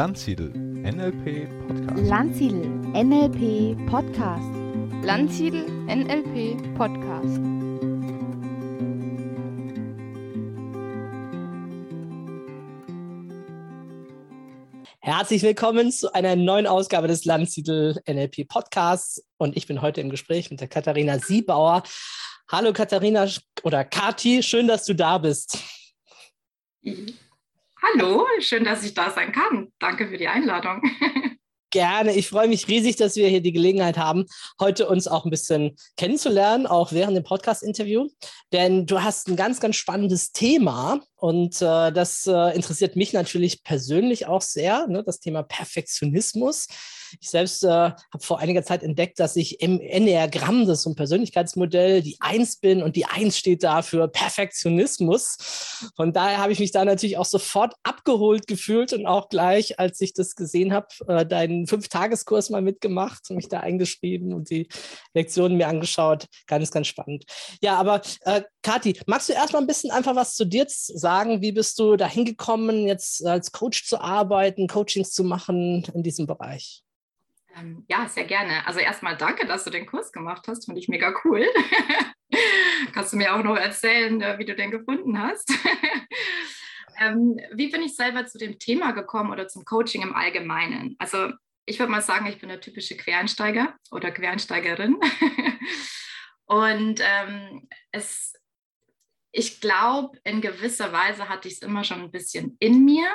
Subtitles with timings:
[0.00, 2.08] Landsiedel NLP Podcast.
[2.08, 4.48] Landsiedel NLP Podcast.
[5.02, 7.38] Landsiedel NLP Podcast.
[15.00, 19.22] Herzlich willkommen zu einer neuen Ausgabe des Landsiedel NLP Podcasts.
[19.36, 21.82] Und ich bin heute im Gespräch mit der Katharina Siebauer.
[22.50, 23.28] Hallo Katharina
[23.64, 25.58] oder Kati, schön, dass du da bist.
[27.82, 29.72] Hallo, schön, dass ich da sein kann.
[29.78, 30.82] Danke für die Einladung.
[31.70, 32.14] Gerne.
[32.14, 34.26] Ich freue mich riesig, dass wir hier die Gelegenheit haben,
[34.60, 38.08] heute uns auch ein bisschen kennenzulernen, auch während dem Podcast-Interview.
[38.52, 43.62] Denn du hast ein ganz, ganz spannendes Thema und äh, das äh, interessiert mich natürlich
[43.62, 46.66] persönlich auch sehr, ne, das Thema Perfektionismus.
[47.20, 50.90] Ich selbst äh, habe vor einiger Zeit entdeckt, dass ich im Enneagramm, das ist so
[50.90, 55.90] ein Persönlichkeitsmodell, die Eins bin und die Eins steht da für Perfektionismus.
[55.96, 60.00] Von daher habe ich mich da natürlich auch sofort abgeholt gefühlt und auch gleich, als
[60.00, 64.68] ich das gesehen habe, äh, deinen Fünf-Tageskurs mal mitgemacht, mich da eingeschrieben und die
[65.14, 66.26] Lektionen mir angeschaut.
[66.46, 67.24] Ganz, ganz spannend.
[67.60, 71.40] Ja, aber äh, Kathi, magst du erstmal ein bisschen einfach was zu dir sagen?
[71.40, 76.26] wie bist du dahin gekommen, jetzt als Coach zu arbeiten, Coachings zu machen in diesem
[76.26, 76.82] Bereich?
[77.56, 78.66] Ähm, ja, sehr gerne.
[78.66, 80.66] Also erstmal danke, dass du den Kurs gemacht hast.
[80.66, 81.46] Finde ich mega cool.
[82.92, 85.52] Kannst du mir auch noch erzählen, äh, wie du den gefunden hast?
[87.00, 90.96] ähm, wie bin ich selber zu dem Thema gekommen oder zum Coaching im Allgemeinen?
[90.98, 91.32] Also
[91.66, 94.98] ich würde mal sagen, ich bin der typische Quereinsteiger oder Quereinsteigerin.
[96.46, 98.34] Und ähm, es
[99.32, 103.06] ich glaube, in gewisser Weise hatte ich es immer schon ein bisschen in mir.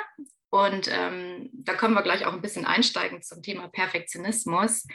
[0.50, 4.86] Und ähm, da können wir gleich auch ein bisschen einsteigen zum Thema Perfektionismus,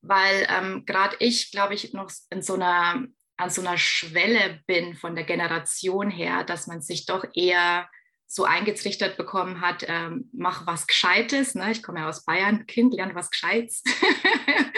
[0.00, 4.94] weil ähm, gerade ich, glaube ich, noch in so einer, an so einer Schwelle bin
[4.94, 7.88] von der Generation her, dass man sich doch eher
[8.26, 11.54] so eingetrichtert bekommen hat, ähm, mach was Gescheites.
[11.54, 11.70] Ne?
[11.70, 13.82] Ich komme ja aus Bayern, Kind, lern was Gescheites.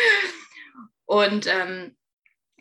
[1.05, 1.97] und ähm,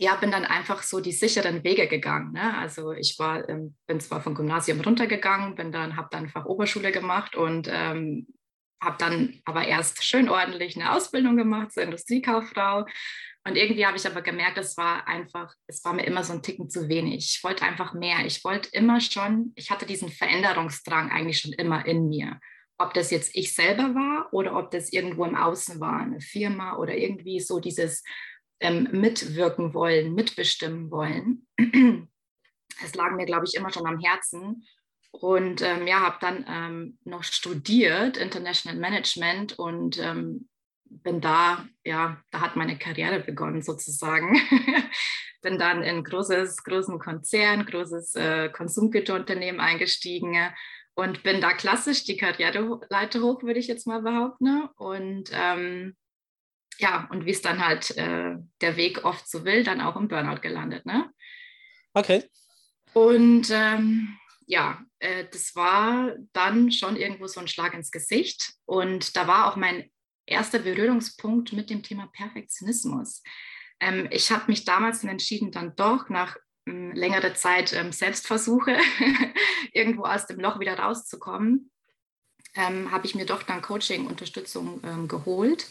[0.01, 2.31] ja, bin dann einfach so die sicheren Wege gegangen.
[2.31, 2.57] Ne?
[2.57, 7.35] Also ich war, ähm, bin zwar vom Gymnasium runtergegangen, bin dann, habe dann Fachoberschule gemacht
[7.35, 8.25] und ähm,
[8.81, 12.85] habe dann aber erst schön ordentlich eine Ausbildung gemacht zur Industriekauffrau.
[13.45, 16.43] Und irgendwie habe ich aber gemerkt, es war einfach, es war mir immer so ein
[16.43, 17.35] Ticken zu wenig.
[17.35, 18.25] Ich wollte einfach mehr.
[18.25, 22.39] Ich wollte immer schon, ich hatte diesen Veränderungsdrang eigentlich schon immer in mir.
[22.77, 26.77] Ob das jetzt ich selber war oder ob das irgendwo im Außen war, eine Firma
[26.77, 28.01] oder irgendwie so dieses,
[28.59, 31.47] ähm, mitwirken wollen, mitbestimmen wollen.
[32.81, 34.65] Es lag mir, glaube ich, immer schon am Herzen.
[35.11, 40.47] Und ähm, ja, habe dann ähm, noch studiert, International Management und ähm,
[40.85, 44.39] bin da, ja, da hat meine Karriere begonnen sozusagen.
[45.41, 50.37] bin dann in großes, großen Konzern, großes äh, Konsumgüterunternehmen eingestiegen
[50.95, 54.67] und bin da klassisch die Karriereleiter hoch, würde ich jetzt mal behaupten.
[54.75, 55.95] Und ähm,
[56.77, 58.28] ja, und wie es dann halt äh,
[58.61, 60.85] der Weg oft so will, dann auch im Burnout gelandet.
[60.85, 61.11] Ne?
[61.93, 62.23] Okay.
[62.93, 68.53] Und ähm, ja, äh, das war dann schon irgendwo so ein Schlag ins Gesicht.
[68.65, 69.89] Und da war auch mein
[70.25, 73.23] erster Berührungspunkt mit dem Thema Perfektionismus.
[73.79, 78.77] Ähm, ich habe mich damals dann entschieden, dann doch nach ähm, längerer Zeit ähm, Selbstversuche
[79.73, 81.71] irgendwo aus dem Loch wieder rauszukommen,
[82.55, 85.67] ähm, habe ich mir doch dann Coaching-Unterstützung ähm, geholt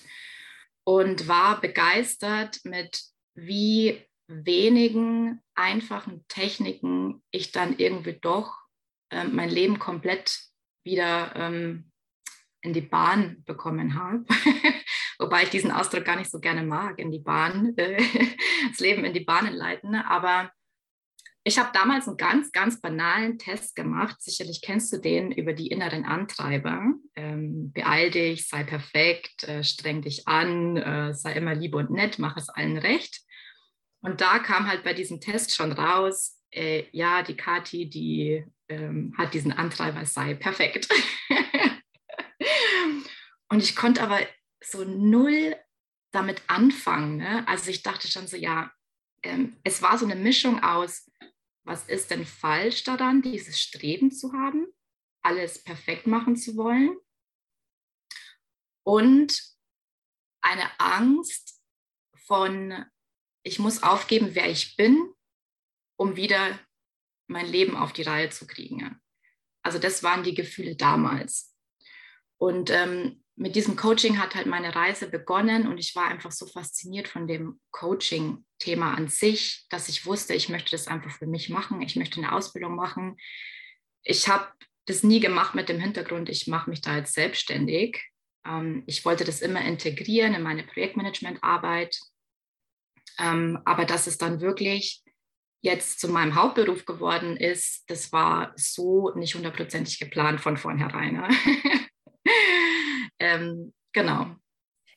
[0.88, 3.02] und war begeistert mit
[3.34, 8.56] wie wenigen einfachen Techniken ich dann irgendwie doch
[9.10, 10.40] äh, mein Leben komplett
[10.84, 11.92] wieder ähm,
[12.62, 14.24] in die Bahn bekommen habe.
[15.18, 18.02] Wobei ich diesen Ausdruck gar nicht so gerne mag, in die Bahn, äh,
[18.70, 19.94] das Leben in die Bahnen leiten.
[19.94, 20.50] Aber
[21.44, 24.20] ich habe damals einen ganz, ganz banalen Test gemacht.
[24.20, 26.82] Sicherlich kennst du den über die inneren Antreiber.
[27.16, 32.18] Ähm, beeil dich, sei perfekt, äh, streng dich an, äh, sei immer lieb und nett,
[32.18, 33.22] mach es allen recht.
[34.00, 39.14] Und da kam halt bei diesem Test schon raus, äh, ja, die Kati, die ähm,
[39.16, 40.88] hat diesen Antreiber, sei perfekt.
[43.48, 44.20] und ich konnte aber
[44.62, 45.56] so null
[46.12, 47.16] damit anfangen.
[47.16, 47.46] Ne?
[47.46, 48.70] Also ich dachte schon so, ja,
[49.28, 51.10] ähm, es war so eine Mischung aus,
[51.64, 54.66] was ist denn falsch daran, dieses Streben zu haben,
[55.22, 56.96] alles perfekt machen zu wollen?
[58.84, 59.40] Und
[60.40, 61.62] eine Angst
[62.26, 62.86] von,
[63.42, 65.12] ich muss aufgeben, wer ich bin,
[65.98, 66.58] um wieder
[67.26, 68.98] mein Leben auf die Reihe zu kriegen.
[69.62, 71.54] Also das waren die Gefühle damals.
[72.38, 76.46] Und ähm, mit diesem Coaching hat halt meine Reise begonnen und ich war einfach so
[76.46, 81.48] fasziniert von dem Coaching-Thema an sich, dass ich wusste, ich möchte das einfach für mich
[81.48, 81.80] machen.
[81.80, 83.16] Ich möchte eine Ausbildung machen.
[84.02, 84.48] Ich habe
[84.86, 88.02] das nie gemacht mit dem Hintergrund, ich mache mich da jetzt selbstständig.
[88.44, 91.96] Ähm, ich wollte das immer integrieren in meine Projektmanagementarbeit.
[93.18, 95.04] Ähm, aber dass es dann wirklich
[95.60, 101.14] jetzt zu meinem Hauptberuf geworden ist, das war so nicht hundertprozentig geplant von vornherein.
[101.14, 101.28] Ne?
[103.18, 104.26] ähm, genau.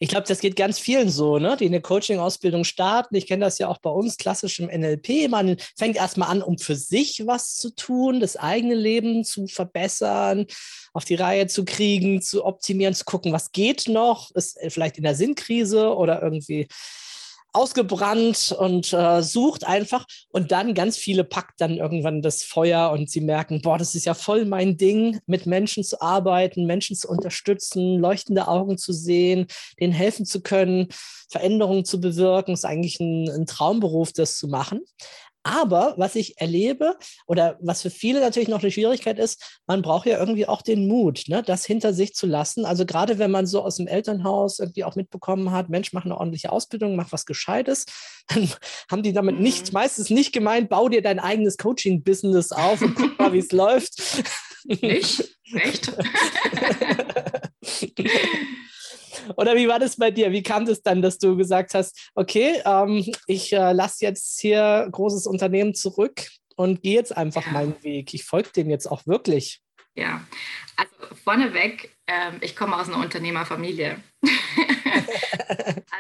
[0.04, 1.56] Ich glaube, das geht ganz vielen so, ne?
[1.56, 3.16] die eine Coaching-Ausbildung starten.
[3.16, 5.30] Ich kenne das ja auch bei uns klassisch im NLP.
[5.30, 10.48] Man fängt erstmal an, um für sich was zu tun, das eigene Leben zu verbessern,
[10.94, 15.04] auf die Reihe zu kriegen, zu optimieren, zu gucken, was geht noch, ist vielleicht in
[15.04, 16.68] der Sinnkrise oder irgendwie
[17.54, 20.06] ausgebrannt und äh, sucht einfach.
[20.30, 24.06] Und dann ganz viele packt dann irgendwann das Feuer und sie merken, boah, das ist
[24.06, 29.48] ja voll mein Ding, mit Menschen zu arbeiten, Menschen zu unterstützen, leuchtende Augen zu sehen,
[29.80, 30.88] denen helfen zu können,
[31.30, 32.54] Veränderungen zu bewirken.
[32.54, 34.82] Ist eigentlich ein, ein Traumberuf, das zu machen.
[35.44, 36.96] Aber was ich erlebe
[37.26, 40.88] oder was für viele natürlich noch eine Schwierigkeit ist, man braucht ja irgendwie auch den
[40.88, 42.66] Mut, ne, das hinter sich zu lassen.
[42.66, 46.18] Also gerade wenn man so aus dem Elternhaus irgendwie auch mitbekommen hat, Mensch, mach eine
[46.18, 47.86] ordentliche Ausbildung, mach was Gescheites,
[48.28, 48.50] dann
[48.90, 49.74] haben die damit nicht, mhm.
[49.74, 54.24] meistens nicht gemeint, bau dir dein eigenes Coaching-Business auf und guck mal, wie es läuft.
[54.66, 55.38] Nicht?
[55.54, 55.92] Echt?
[59.38, 60.32] Oder wie war das bei dir?
[60.32, 64.88] Wie kam es dann, dass du gesagt hast, okay, ähm, ich äh, lasse jetzt hier
[64.92, 67.52] großes Unternehmen zurück und gehe jetzt einfach ja.
[67.52, 68.14] meinen Weg.
[68.14, 69.62] Ich folge dem jetzt auch wirklich.
[69.96, 70.26] Ja,
[70.78, 74.02] also vorneweg, ähm, ich komme aus einer Unternehmerfamilie.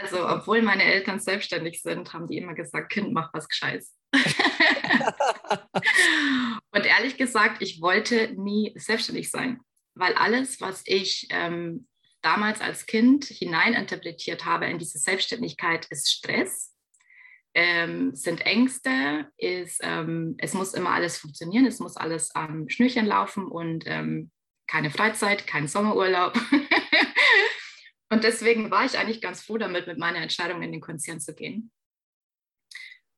[0.01, 3.94] also, obwohl meine Eltern selbstständig sind, haben die immer gesagt, Kind, mach was Gescheites.
[6.71, 9.59] und ehrlich gesagt, ich wollte nie selbstständig sein,
[9.95, 11.88] weil alles, was ich ähm,
[12.21, 16.75] damals als Kind hineininterpretiert habe in diese Selbstständigkeit, ist Stress,
[17.53, 23.06] ähm, sind Ängste, ist, ähm, es muss immer alles funktionieren, es muss alles am Schnürchen
[23.06, 24.31] laufen und ähm,
[24.68, 26.39] keine Freizeit, kein Sommerurlaub.
[28.09, 31.33] und deswegen war ich eigentlich ganz froh damit, mit meiner Entscheidung in den Konzern zu
[31.33, 31.71] gehen.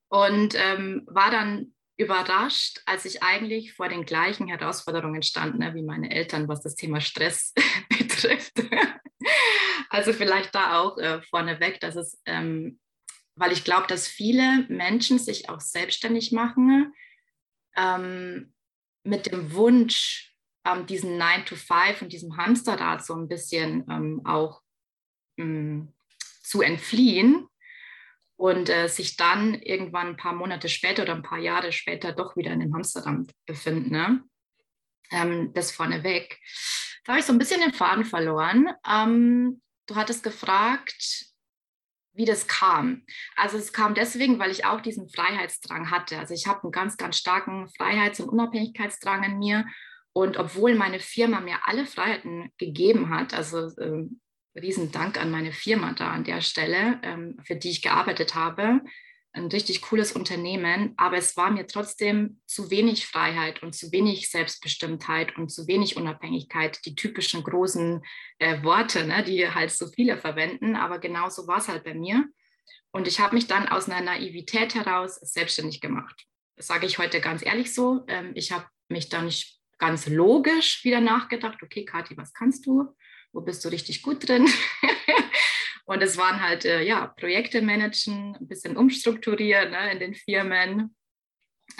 [0.10, 5.84] Und ähm, war dann überrascht, als ich eigentlich vor den gleichen Herausforderungen stand, ne, wie
[5.84, 7.54] meine Eltern, was das Thema Stress
[8.16, 8.54] betrifft.
[9.90, 12.80] also vielleicht da auch äh, vorneweg, dass es, ähm,
[13.36, 16.94] weil ich glaube, dass viele Menschen sich auch selbstständig machen
[17.76, 18.54] ähm,
[19.04, 20.34] mit dem Wunsch,
[20.66, 24.62] ähm, diesen 9 to 5 und diesem Hamsterrad so ein bisschen ähm, auch
[25.38, 25.88] mm,
[26.42, 27.48] zu entfliehen
[28.36, 32.36] und äh, sich dann irgendwann ein paar Monate später oder ein paar Jahre später doch
[32.36, 33.92] wieder in dem Hamsterrad befinden.
[33.92, 34.24] Ne?
[35.12, 36.40] Ähm, das vorneweg.
[37.04, 38.70] Da habe ich so ein bisschen den Faden verloren.
[38.88, 41.26] Ähm, du hattest gefragt,
[42.14, 43.04] wie das kam.
[43.36, 46.20] Also es kam deswegen, weil ich auch diesen Freiheitsdrang hatte.
[46.20, 49.66] Also ich habe einen ganz, ganz starken Freiheits- und Unabhängigkeitsdrang in mir.
[50.14, 54.22] Und obwohl meine Firma mir alle Freiheiten gegeben hat, also ähm,
[54.56, 58.82] Riesendank an meine Firma da an der Stelle, ähm, für die ich gearbeitet habe.
[59.34, 64.30] Ein richtig cooles Unternehmen, aber es war mir trotzdem zu wenig Freiheit und zu wenig
[64.30, 68.04] Selbstbestimmtheit und zu wenig Unabhängigkeit, die typischen großen
[68.40, 72.26] äh, Worte, ne, die halt so viele verwenden, aber genauso war es halt bei mir.
[72.92, 76.26] Und ich habe mich dann aus einer Naivität heraus selbstständig gemacht.
[76.56, 78.04] Das sage ich heute ganz ehrlich so.
[78.08, 82.94] Ähm, ich habe mich da nicht ganz logisch wieder nachgedacht, okay, Kathi, was kannst du?
[83.34, 84.48] wo bist du richtig gut drin?
[85.86, 90.96] und es waren halt, äh, ja, Projekte managen, ein bisschen umstrukturieren ne, in den Firmen.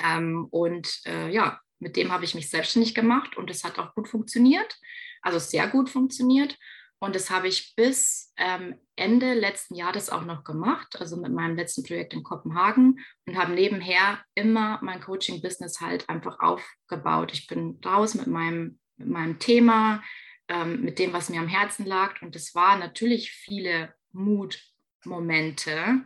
[0.04, 3.94] Ähm, und äh, ja, mit dem habe ich mich selbstständig gemacht und es hat auch
[3.94, 4.78] gut funktioniert,
[5.22, 6.58] also sehr gut funktioniert.
[7.00, 11.58] Und das habe ich bis ähm, Ende letzten Jahres auch noch gemacht, also mit meinem
[11.58, 17.34] letzten Projekt in Kopenhagen und habe nebenher immer mein Coaching-Business halt einfach aufgebaut.
[17.34, 20.02] Ich bin raus mit meinem, mit meinem Thema,
[20.48, 22.22] ähm, mit dem, was mir am Herzen lag.
[22.22, 26.04] Und es waren natürlich viele Mutmomente.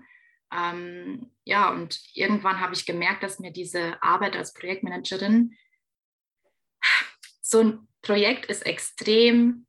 [0.53, 5.55] Ähm, ja, und irgendwann habe ich gemerkt, dass mir diese Arbeit als Projektmanagerin,
[7.41, 9.67] so ein Projekt ist extrem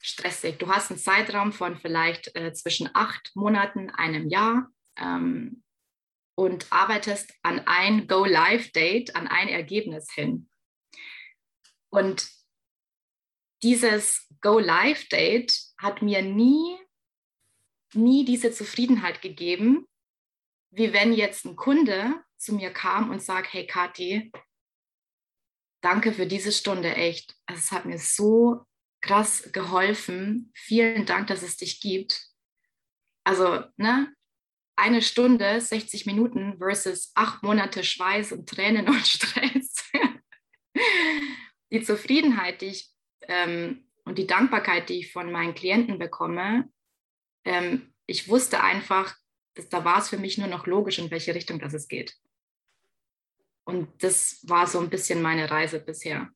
[0.00, 0.58] stressig.
[0.58, 5.62] Du hast einen Zeitraum von vielleicht äh, zwischen acht Monaten, einem Jahr ähm,
[6.34, 10.48] und arbeitest an ein Go-Live-Date, an ein Ergebnis hin.
[11.90, 12.30] Und
[13.62, 16.78] dieses Go-Live-Date hat mir nie,
[17.94, 19.86] nie diese Zufriedenheit gegeben,
[20.70, 24.30] wie wenn jetzt ein Kunde zu mir kam und sagt, hey Kathi,
[25.80, 27.36] danke für diese Stunde echt.
[27.46, 28.64] Also es hat mir so
[29.00, 30.52] krass geholfen.
[30.54, 32.26] Vielen Dank, dass es dich gibt.
[33.24, 34.14] Also, ne,
[34.76, 39.90] eine Stunde, 60 Minuten versus acht Monate Schweiß und Tränen und Stress.
[41.70, 42.92] die Zufriedenheit, die ich
[43.28, 46.68] ähm, und die Dankbarkeit, die ich von meinen Klienten bekomme,
[47.44, 49.14] ähm, ich wusste einfach,
[49.54, 52.16] dass, da war es für mich nur noch logisch, in welche Richtung das es geht.
[53.64, 56.28] Und das war so ein bisschen meine Reise bisher.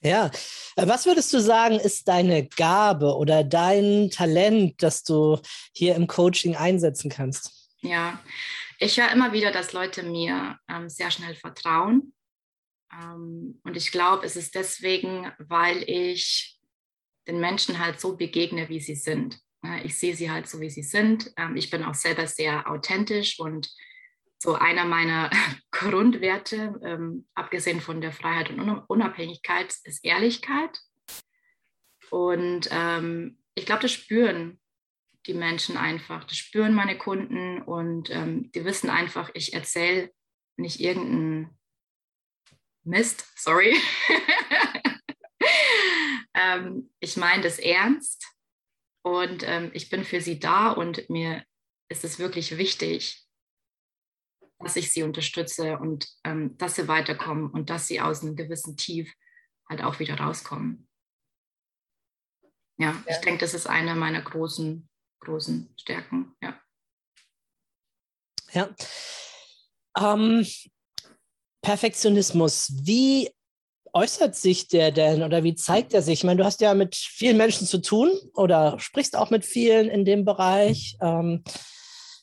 [0.00, 0.30] Ja,
[0.76, 5.38] äh, was würdest du sagen, ist deine Gabe oder dein Talent, das du
[5.72, 7.70] hier im Coaching einsetzen kannst?
[7.80, 8.20] Ja,
[8.78, 12.14] ich höre immer wieder, dass Leute mir ähm, sehr schnell vertrauen.
[13.00, 16.58] Ähm, und ich glaube, es ist deswegen, weil ich
[17.26, 19.40] den Menschen halt so begegne, wie sie sind.
[19.82, 21.32] Ich sehe sie halt so, wie sie sind.
[21.38, 23.70] Ähm, ich bin auch selber sehr authentisch und
[24.38, 25.30] so einer meiner
[25.70, 30.78] Grundwerte, ähm, abgesehen von der Freiheit und Unabhängigkeit, ist Ehrlichkeit.
[32.10, 32.66] Und
[33.56, 34.60] ich glaube, das spüren
[35.26, 40.12] die Menschen einfach, das spüren meine Kunden und die wissen einfach, ich erzähle
[40.56, 41.58] nicht irgendeinen
[42.84, 43.76] Mist, sorry.
[46.34, 48.26] Ähm, ich meine das ernst
[49.02, 51.44] und ähm, ich bin für sie da und mir
[51.88, 53.24] ist es wirklich wichtig,
[54.58, 58.76] dass ich sie unterstütze und ähm, dass sie weiterkommen und dass sie aus einem gewissen
[58.76, 59.12] Tief
[59.68, 60.88] halt auch wieder rauskommen.
[62.78, 63.04] Ja, ja.
[63.06, 64.88] ich denke, das ist eine meiner großen,
[65.20, 66.34] großen Stärken.
[66.42, 66.60] Ja.
[68.52, 68.74] Ja.
[69.96, 70.44] Ähm,
[71.64, 72.72] Perfektionismus.
[72.82, 73.30] Wie
[73.94, 76.20] äußert sich der denn oder wie zeigt er sich?
[76.20, 79.88] Ich meine, du hast ja mit vielen Menschen zu tun oder sprichst auch mit vielen
[79.88, 80.96] in dem Bereich.
[81.00, 81.42] Ähm,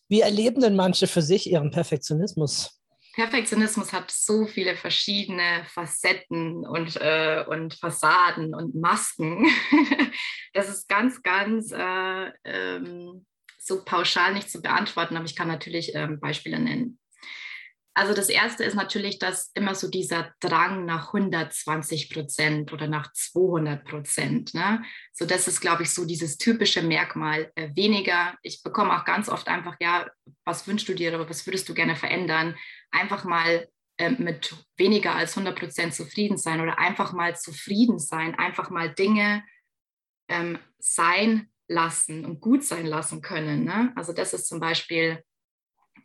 [0.07, 2.81] wie erleben denn manche für sich ihren Perfektionismus?
[3.15, 9.47] Perfektionismus hat so viele verschiedene Facetten und, äh, und Fassaden und Masken.
[10.53, 13.25] das ist ganz, ganz äh, ähm,
[13.57, 17.00] so pauschal nicht zu beantworten, aber ich kann natürlich ähm, Beispiele nennen.
[17.93, 23.11] Also das erste ist natürlich, dass immer so dieser Drang nach 120 Prozent oder nach
[23.11, 24.53] 200 Prozent.
[24.53, 24.81] Ne?
[25.11, 28.37] So das ist, glaube ich, so dieses typische Merkmal äh, weniger.
[28.43, 30.09] Ich bekomme auch ganz oft einfach, ja,
[30.45, 32.55] was wünschst du dir oder was würdest du gerne verändern?
[32.91, 33.67] Einfach mal
[33.97, 38.93] äh, mit weniger als 100 Prozent zufrieden sein oder einfach mal zufrieden sein, einfach mal
[38.93, 39.43] Dinge
[40.29, 43.65] ähm, sein lassen und gut sein lassen können.
[43.65, 43.91] Ne?
[43.95, 45.23] Also das ist zum Beispiel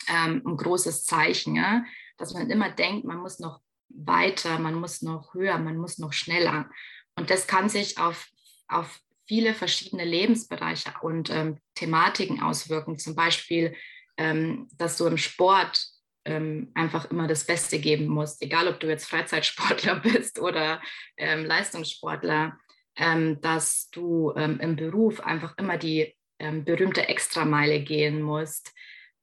[0.08, 1.84] ähm, ein großes Zeichen, ja?
[2.18, 6.12] dass man immer denkt, man muss noch weiter, man muss noch höher, man muss noch
[6.12, 6.68] schneller.
[7.16, 8.28] Und das kann sich auf,
[8.68, 12.98] auf viele verschiedene Lebensbereiche und ähm, Thematiken auswirken.
[12.98, 13.74] Zum Beispiel,
[14.16, 15.84] ähm, dass du im Sport
[16.24, 20.80] ähm, einfach immer das Beste geben musst, egal ob du jetzt Freizeitsportler bist oder
[21.16, 22.58] ähm, Leistungssportler,
[22.96, 28.74] ähm, dass du ähm, im Beruf einfach immer die berühmte Extrameile gehen musst,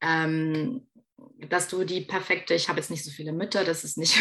[0.04, 0.86] ähm,
[1.48, 4.18] dass du die perfekte, ich habe jetzt nicht so viele Mütter, das ist nicht,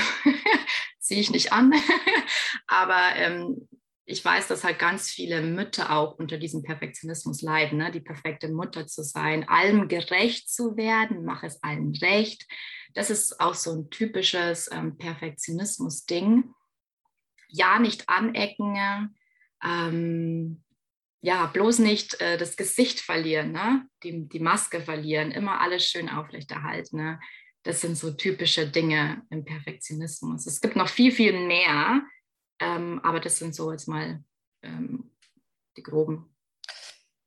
[1.00, 1.74] ziehe ich nicht an,
[2.68, 3.68] aber ähm,
[4.06, 7.92] ich weiß, dass halt ganz viele Mütter auch unter diesem Perfektionismus leiden, ne?
[7.92, 12.46] die perfekte Mutter zu sein, allem gerecht zu werden, mach es allen recht.
[12.94, 16.54] Das ist auch so ein typisches ähm, Perfektionismus-Ding.
[17.48, 19.14] Ja, nicht anecken,
[19.64, 20.64] ähm,
[21.24, 23.88] ja, bloß nicht äh, das Gesicht verlieren, ne?
[24.04, 26.98] die, die Maske verlieren, immer alles schön aufrechterhalten.
[26.98, 27.20] Ne?
[27.64, 30.46] Das sind so typische Dinge im Perfektionismus.
[30.46, 32.02] Es gibt noch viel, viel mehr,
[32.60, 34.22] ähm, aber das sind so jetzt mal
[34.64, 35.12] ähm,
[35.78, 36.33] die groben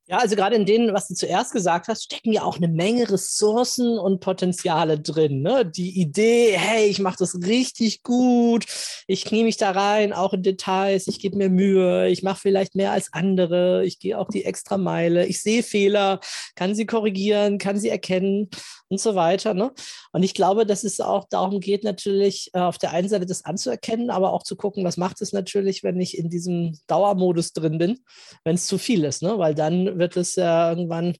[0.08, 3.10] ja, also gerade in denen, was du zuerst gesagt hast, stecken ja auch eine Menge
[3.10, 5.42] Ressourcen und Potenziale drin.
[5.42, 5.66] Ne?
[5.66, 8.66] Die Idee, hey, ich mache das richtig gut,
[9.08, 12.76] ich knie mich da rein, auch in Details, ich gebe mir Mühe, ich mache vielleicht
[12.76, 16.20] mehr als andere, ich gehe auch die extra Meile, ich sehe Fehler,
[16.54, 18.48] kann sie korrigieren, kann sie erkennen
[18.88, 19.54] und so weiter.
[19.54, 19.72] Ne?
[20.12, 23.44] Und ich glaube, dass es auch darum geht, natürlich äh, auf der einen Seite das
[23.44, 27.78] anzuerkennen, aber auch zu gucken, was macht es natürlich, wenn ich in diesem Dauermodus drin
[27.78, 27.98] bin,
[28.44, 29.38] wenn es zu viel ist, ne?
[29.38, 31.16] weil dann wird es ja irgendwann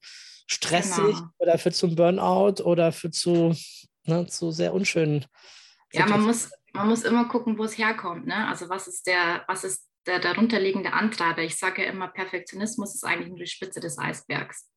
[0.47, 1.29] stressig genau.
[1.39, 3.55] oder führt zum Burnout oder führt zu,
[4.05, 5.27] ne, zu sehr unschönen.
[5.93, 8.27] Ja, man muss, man muss immer gucken, wo es herkommt.
[8.27, 8.49] Ne?
[8.49, 11.43] Also was ist der, was ist der darunterliegende Antreiber?
[11.43, 14.69] Ich sage ja immer, Perfektionismus ist eigentlich nur die Spitze des Eisbergs.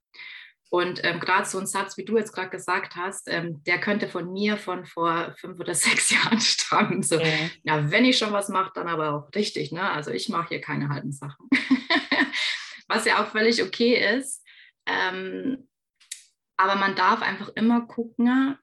[0.71, 4.07] Und ähm, gerade so ein Satz, wie du jetzt gerade gesagt hast, ähm, der könnte
[4.07, 7.01] von mir von vor fünf oder sechs Jahren stammen.
[7.01, 7.27] So, ja.
[7.63, 9.71] ja wenn ich schon was mache, dann aber auch richtig.
[9.71, 9.89] Ne?
[9.89, 11.49] Also ich mache hier keine halben Sachen.
[12.89, 14.45] was ja auch völlig okay ist.
[14.85, 15.69] Ähm,
[16.57, 18.57] aber man darf einfach immer gucken,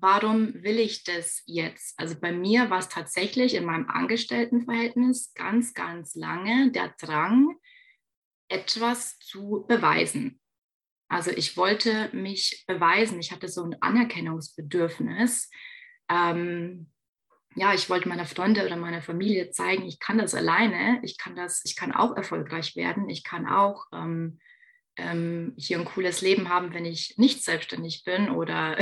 [0.00, 1.98] warum will ich das jetzt?
[1.98, 7.56] Also bei mir war es tatsächlich in meinem Angestelltenverhältnis ganz, ganz lange der Drang,
[8.48, 10.40] etwas zu beweisen.
[11.08, 15.50] Also ich wollte mich beweisen, ich hatte so ein Anerkennungsbedürfnis.
[16.08, 16.90] Ähm,
[17.56, 21.34] ja, ich wollte meiner Freunde oder meiner Familie zeigen, ich kann das alleine, ich kann
[21.34, 24.38] das, ich kann auch erfolgreich werden, ich kann auch ähm,
[24.96, 28.78] ähm, hier ein cooles Leben haben, wenn ich nicht selbstständig bin oder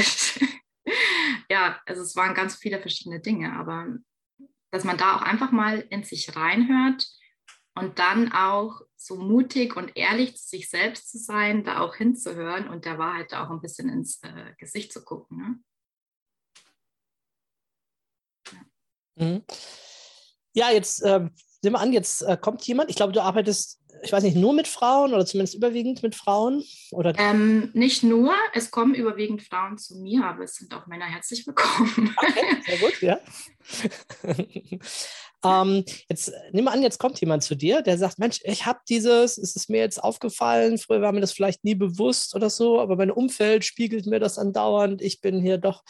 [1.48, 3.86] ja, also es waren ganz viele verschiedene Dinge, aber
[4.72, 7.06] dass man da auch einfach mal in sich reinhört
[7.76, 12.68] und dann auch so mutig und ehrlich zu sich selbst zu sein, da auch hinzuhören
[12.68, 15.38] und der Wahrheit auch ein bisschen ins äh, Gesicht zu gucken.
[15.38, 15.58] Ne?
[19.16, 19.42] Mhm.
[20.52, 21.28] Ja, jetzt äh,
[21.64, 22.90] nehmen wir an, jetzt äh, kommt jemand.
[22.90, 26.62] Ich glaube, du arbeitest, ich weiß nicht, nur mit Frauen oder zumindest überwiegend mit Frauen?
[26.92, 27.14] Oder?
[27.18, 31.46] Ähm, nicht nur, es kommen überwiegend Frauen zu mir, aber es sind auch Männer herzlich
[31.46, 32.14] willkommen.
[32.16, 33.18] Okay, sehr gut, ja.
[35.62, 38.80] ähm, jetzt nehmen wir an, jetzt kommt jemand zu dir, der sagt, Mensch, ich habe
[38.88, 42.80] dieses, es ist mir jetzt aufgefallen, früher war mir das vielleicht nie bewusst oder so,
[42.80, 45.82] aber mein Umfeld spiegelt mir das andauernd, ich bin hier doch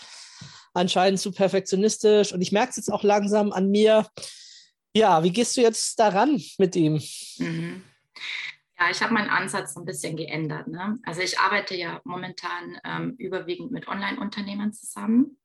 [0.75, 4.07] anscheinend zu perfektionistisch und ich merke es jetzt auch langsam an mir.
[4.95, 7.00] Ja, wie gehst du jetzt daran mit ihm?
[7.38, 7.83] Mhm.
[8.78, 10.66] Ja, ich habe meinen Ansatz ein bisschen geändert.
[10.69, 10.99] Ne?
[11.04, 15.38] Also ich arbeite ja momentan ähm, überwiegend mit Online-Unternehmern zusammen.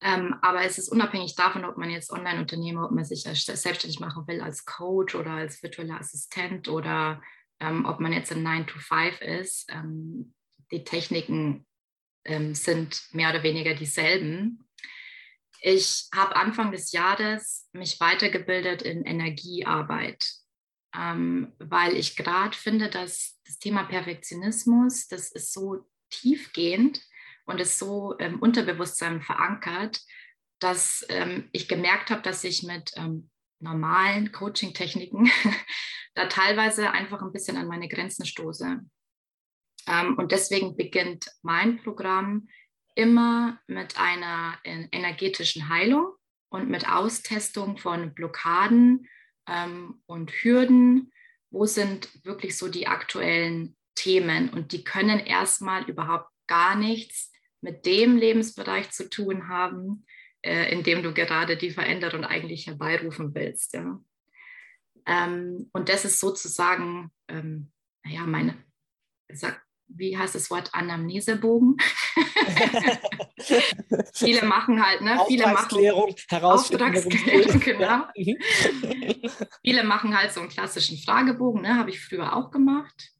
[0.00, 4.28] Ähm, aber es ist unabhängig davon, ob man jetzt Online-Unternehmer, ob man sich selbstständig machen
[4.28, 7.20] will als Coach oder als virtueller Assistent oder
[7.58, 9.66] ähm, ob man jetzt in 9 to 5 ist.
[9.70, 10.34] Ähm,
[10.70, 11.66] die Techniken
[12.28, 14.68] ähm, sind mehr oder weniger dieselben.
[15.60, 20.24] Ich habe Anfang des Jahres mich weitergebildet in Energiearbeit,
[20.94, 27.00] ähm, weil ich gerade finde, dass das Thema Perfektionismus, das ist so tiefgehend
[27.44, 30.00] und ist so im Unterbewusstsein verankert,
[30.60, 33.30] dass ähm, ich gemerkt habe, dass ich mit ähm,
[33.60, 35.30] normalen Coaching-Techniken
[36.14, 38.80] da teilweise einfach ein bisschen an meine Grenzen stoße.
[39.88, 42.48] Ähm, und deswegen beginnt mein Programm
[42.94, 46.12] immer mit einer energetischen Heilung
[46.50, 49.08] und mit Austestung von Blockaden
[49.46, 51.12] ähm, und Hürden.
[51.50, 54.50] Wo sind wirklich so die aktuellen Themen?
[54.50, 60.04] Und die können erstmal überhaupt gar nichts mit dem Lebensbereich zu tun haben,
[60.42, 63.74] äh, in dem du gerade die Veränderung eigentlich herbeirufen willst.
[63.74, 64.00] Ja.
[65.06, 67.72] Ähm, und das ist sozusagen, ähm,
[68.04, 68.54] naja, meine,
[69.88, 71.76] wie heißt das Wort, Anamnesebogen.
[74.12, 75.18] viele machen halt, ne?
[75.26, 75.90] Viele machen
[76.30, 78.04] Auftragsklärung, genau.
[79.64, 81.76] Viele machen halt so einen klassischen Fragebogen, ne?
[81.76, 83.10] Habe ich früher auch gemacht,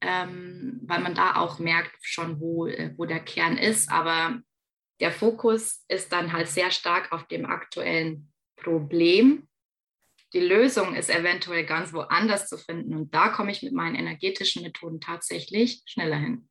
[0.00, 3.90] ähm, weil man da auch merkt schon, wo, äh, wo der Kern ist.
[3.90, 4.40] Aber
[5.00, 9.48] der Fokus ist dann halt sehr stark auf dem aktuellen Problem
[10.32, 12.94] die Lösung ist eventuell ganz woanders zu finden.
[12.94, 16.48] Und da komme ich mit meinen energetischen Methoden tatsächlich schneller hin.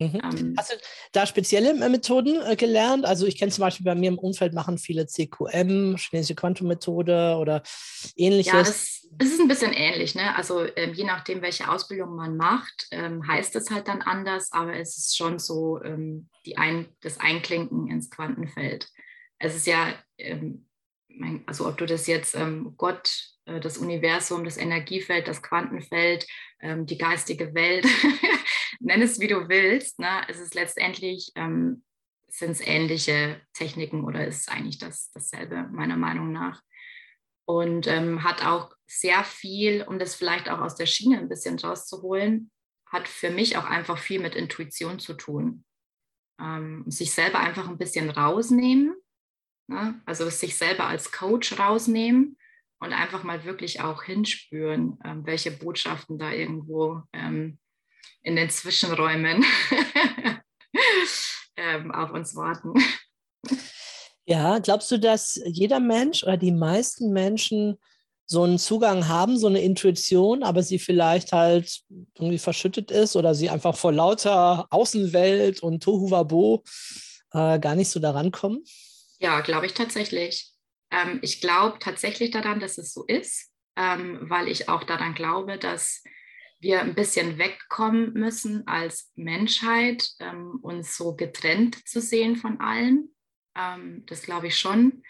[0.00, 0.20] Mhm.
[0.22, 0.76] Ähm, Hast du
[1.12, 3.04] da spezielle äh, Methoden äh, gelernt?
[3.04, 7.62] Also ich kenne zum Beispiel bei mir im Umfeld machen viele CQM, chinesische Quantum-Methode oder
[8.14, 8.52] ähnliches.
[8.52, 10.14] Ja, das, das, ist ein bisschen ähnlich.
[10.14, 10.36] Ne?
[10.36, 14.74] Also ähm, je nachdem, welche Ausbildung man macht, ähm, heißt es halt dann anders, aber
[14.76, 18.88] es ist schon so ähm, die ein, das Einklinken ins Quantenfeld.
[19.40, 20.67] Es ist ja ähm,
[21.46, 23.10] also ob du das jetzt ähm, Gott,
[23.46, 26.26] äh, das Universum, das Energiefeld, das Quantenfeld,
[26.60, 27.86] ähm, die geistige Welt,
[28.80, 30.22] nenn es wie du willst, ne?
[30.28, 31.84] es ist letztendlich, ähm,
[32.28, 36.62] sind es ähnliche Techniken oder ist eigentlich das, dasselbe, meiner Meinung nach.
[37.46, 41.58] Und ähm, hat auch sehr viel, um das vielleicht auch aus der Schiene ein bisschen
[41.58, 42.50] rauszuholen,
[42.86, 45.64] hat für mich auch einfach viel mit Intuition zu tun.
[46.38, 48.94] Ähm, sich selber einfach ein bisschen rausnehmen
[49.68, 50.00] Ne?
[50.06, 52.36] Also sich selber als Coach rausnehmen
[52.80, 57.58] und einfach mal wirklich auch hinspüren, ähm, welche Botschaften da irgendwo ähm,
[58.22, 59.44] in den Zwischenräumen
[61.56, 62.72] ähm, auf uns warten.
[64.24, 67.78] Ja, glaubst du, dass jeder Mensch oder die meisten Menschen
[68.26, 71.82] so einen Zugang haben, so eine Intuition, aber sie vielleicht halt
[72.14, 76.62] irgendwie verschüttet ist oder sie einfach vor lauter Außenwelt und Tohuwabo
[77.32, 78.62] äh, gar nicht so daran kommen?
[79.18, 80.52] Ja, glaube ich tatsächlich.
[80.90, 85.58] Ähm, ich glaube tatsächlich daran, dass es so ist, ähm, weil ich auch daran glaube,
[85.58, 86.02] dass
[86.60, 93.14] wir ein bisschen wegkommen müssen als Menschheit, ähm, uns so getrennt zu sehen von allen.
[93.56, 95.02] Ähm, das glaube ich schon,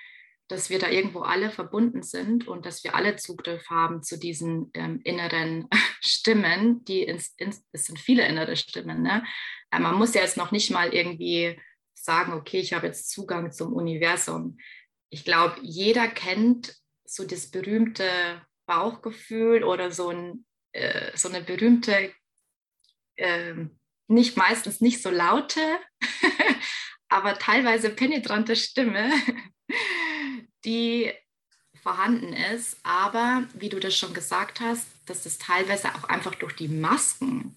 [0.49, 4.71] dass wir da irgendwo alle verbunden sind und dass wir alle Zugriff haben zu diesen
[4.75, 5.69] ähm, inneren
[6.01, 9.03] Stimmen, die ins, ins, es sind viele innere Stimmen.
[9.03, 9.25] Ne?
[9.71, 11.59] Äh, man muss ja jetzt noch nicht mal irgendwie
[12.05, 14.59] sagen, okay, ich habe jetzt Zugang zum Universum.
[15.11, 18.09] Ich glaube, jeder kennt so das berühmte
[18.67, 22.13] Bauchgefühl oder so, ein, äh, so eine berühmte,
[23.17, 23.55] äh,
[24.09, 25.61] nicht meistens nicht so laute,
[27.09, 29.11] aber teilweise penetrante Stimme,
[30.65, 31.13] die
[31.83, 36.55] vorhanden ist, aber wie du das schon gesagt hast, dass das teilweise auch einfach durch
[36.55, 37.57] die Masken,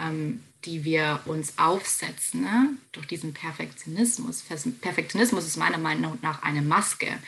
[0.00, 2.76] ähm, die wir uns aufsetzen, ne?
[2.92, 4.42] durch diesen Perfektionismus.
[4.42, 7.18] Perfektionismus ist meiner Meinung nach eine Maske,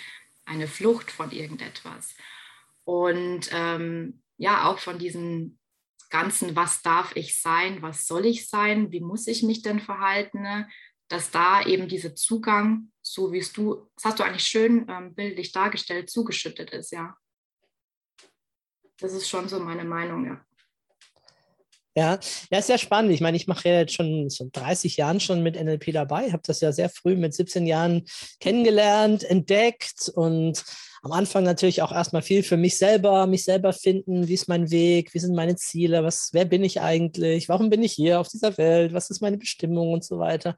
[0.44, 2.14] eine Flucht von irgendetwas.
[2.84, 5.58] Und ähm, ja, auch von diesem
[6.10, 10.42] ganzen, was darf ich sein, was soll ich sein, wie muss ich mich denn verhalten,
[10.42, 10.68] ne?
[11.08, 15.14] dass da eben dieser Zugang, so wie es du, das hast du eigentlich schön ähm,
[15.14, 17.16] bildlich dargestellt, zugeschüttet ist, ja.
[18.98, 20.44] Das ist schon so meine Meinung, ja.
[21.94, 22.18] Ja,
[22.50, 23.12] ja, ist sehr spannend.
[23.12, 26.42] Ich meine, ich mache ja jetzt schon so 30 Jahren schon mit NLP dabei, habe
[26.46, 28.04] das ja sehr früh mit 17 Jahren
[28.40, 30.64] kennengelernt, entdeckt und
[31.02, 34.70] am Anfang natürlich auch erstmal viel für mich selber, mich selber finden, wie ist mein
[34.70, 38.28] Weg, wie sind meine Ziele, was, wer bin ich eigentlich, warum bin ich hier auf
[38.28, 40.56] dieser Welt, was ist meine Bestimmung und so weiter.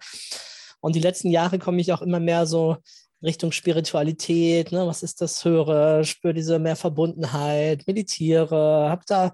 [0.80, 2.76] Und die letzten Jahre komme ich auch immer mehr so
[3.24, 4.86] Richtung Spiritualität, ne?
[4.86, 9.32] was ist das Höre, spüre diese mehr Verbundenheit, meditiere, habe da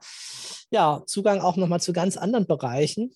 [0.71, 3.13] ja Zugang auch nochmal zu ganz anderen Bereichen.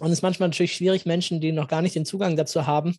[0.00, 2.96] Und es ist manchmal natürlich schwierig, Menschen, die noch gar nicht den Zugang dazu haben,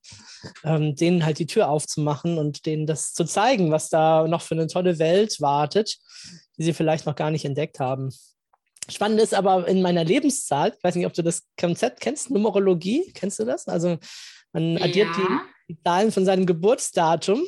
[0.64, 4.56] ähm, denen halt die Tür aufzumachen und denen das zu zeigen, was da noch für
[4.56, 5.98] eine tolle Welt wartet,
[6.58, 8.12] die sie vielleicht noch gar nicht entdeckt haben.
[8.88, 13.12] Spannend ist aber in meiner Lebenszeit, ich weiß nicht, ob du das Konzept kennst, Numerologie,
[13.14, 13.68] kennst du das?
[13.68, 13.98] Also
[14.54, 15.18] man addiert ja.
[15.18, 17.44] die die Zahlen von seinem Geburtsdatum.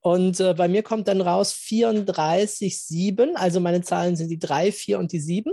[0.00, 3.34] Und äh, bei mir kommt dann raus 34,7.
[3.34, 5.52] Also meine Zahlen sind die 3, 4 und die 7.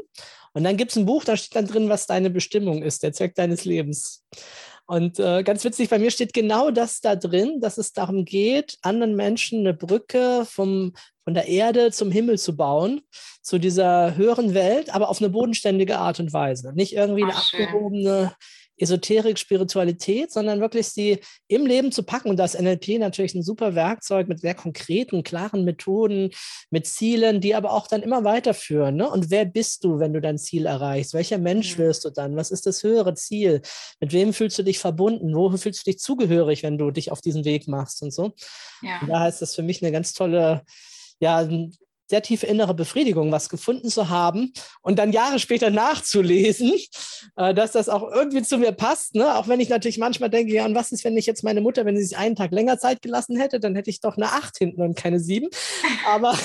[0.53, 3.13] Und dann gibt es ein Buch, da steht dann drin, was deine Bestimmung ist, der
[3.13, 4.25] Zweck deines Lebens.
[4.85, 8.77] Und äh, ganz witzig, bei mir steht genau das da drin, dass es darum geht,
[8.81, 12.99] anderen Menschen eine Brücke vom, von der Erde zum Himmel zu bauen,
[13.41, 16.73] zu dieser höheren Welt, aber auf eine bodenständige Art und Weise.
[16.73, 18.35] Nicht irgendwie eine Ach, abgehobene
[18.77, 22.29] Esoterik, Spiritualität, sondern wirklich sie im Leben zu packen.
[22.29, 26.31] Und das NLP natürlich ein super Werkzeug mit sehr konkreten, klaren Methoden,
[26.69, 28.95] mit Zielen, die aber auch dann immer weiterführen.
[28.95, 29.09] Ne?
[29.09, 31.13] Und wer bist du, wenn du dein Ziel erreichst?
[31.13, 32.35] Welcher Mensch wirst du dann?
[32.35, 33.61] Was ist das höhere Ziel?
[33.99, 35.35] Mit wem fühlst du dich verbunden?
[35.35, 38.33] Wo fühlst du dich zugehörig, wenn du dich auf diesen Weg machst und so?
[38.81, 38.99] Ja.
[39.01, 40.63] Und da ist das für mich eine ganz tolle
[41.21, 41.47] ja,
[42.11, 46.73] sehr tiefe innere Befriedigung, was gefunden zu haben und dann Jahre später nachzulesen,
[47.37, 49.15] äh, dass das auch irgendwie zu mir passt.
[49.15, 49.35] Ne?
[49.37, 51.85] Auch wenn ich natürlich manchmal denke, ja, und was ist, wenn ich jetzt meine Mutter,
[51.85, 54.57] wenn sie sich einen Tag länger Zeit gelassen hätte, dann hätte ich doch eine Acht
[54.57, 55.47] hinten und keine sieben.
[56.05, 56.37] Aber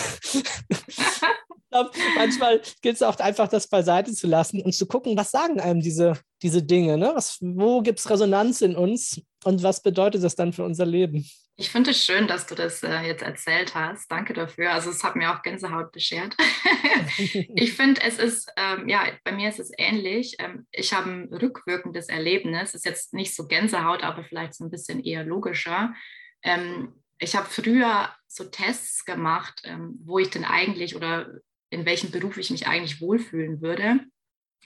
[2.17, 5.81] manchmal gilt es auch einfach, das beiseite zu lassen und zu gucken, was sagen einem
[5.81, 6.97] diese, diese Dinge.
[6.97, 7.11] Ne?
[7.13, 11.29] Was, wo gibt es Resonanz in uns und was bedeutet das dann für unser Leben?
[11.59, 14.13] Ich finde es schön, dass du das äh, jetzt erzählt hast.
[14.13, 14.73] Danke dafür.
[14.73, 16.37] Also es hat mir auch Gänsehaut beschert.
[17.17, 20.37] ich finde, es ist, ähm, ja, bei mir ist es ähnlich.
[20.39, 22.75] Ähm, ich habe ein rückwirkendes Erlebnis.
[22.75, 25.95] Ist jetzt nicht so Gänsehaut, aber vielleicht so ein bisschen eher logischer.
[26.43, 31.41] Ähm, ich habe früher so Tests gemacht, ähm, wo ich denn eigentlich oder
[31.71, 34.01] in welchem Beruf ich mich eigentlich wohlfühlen würde.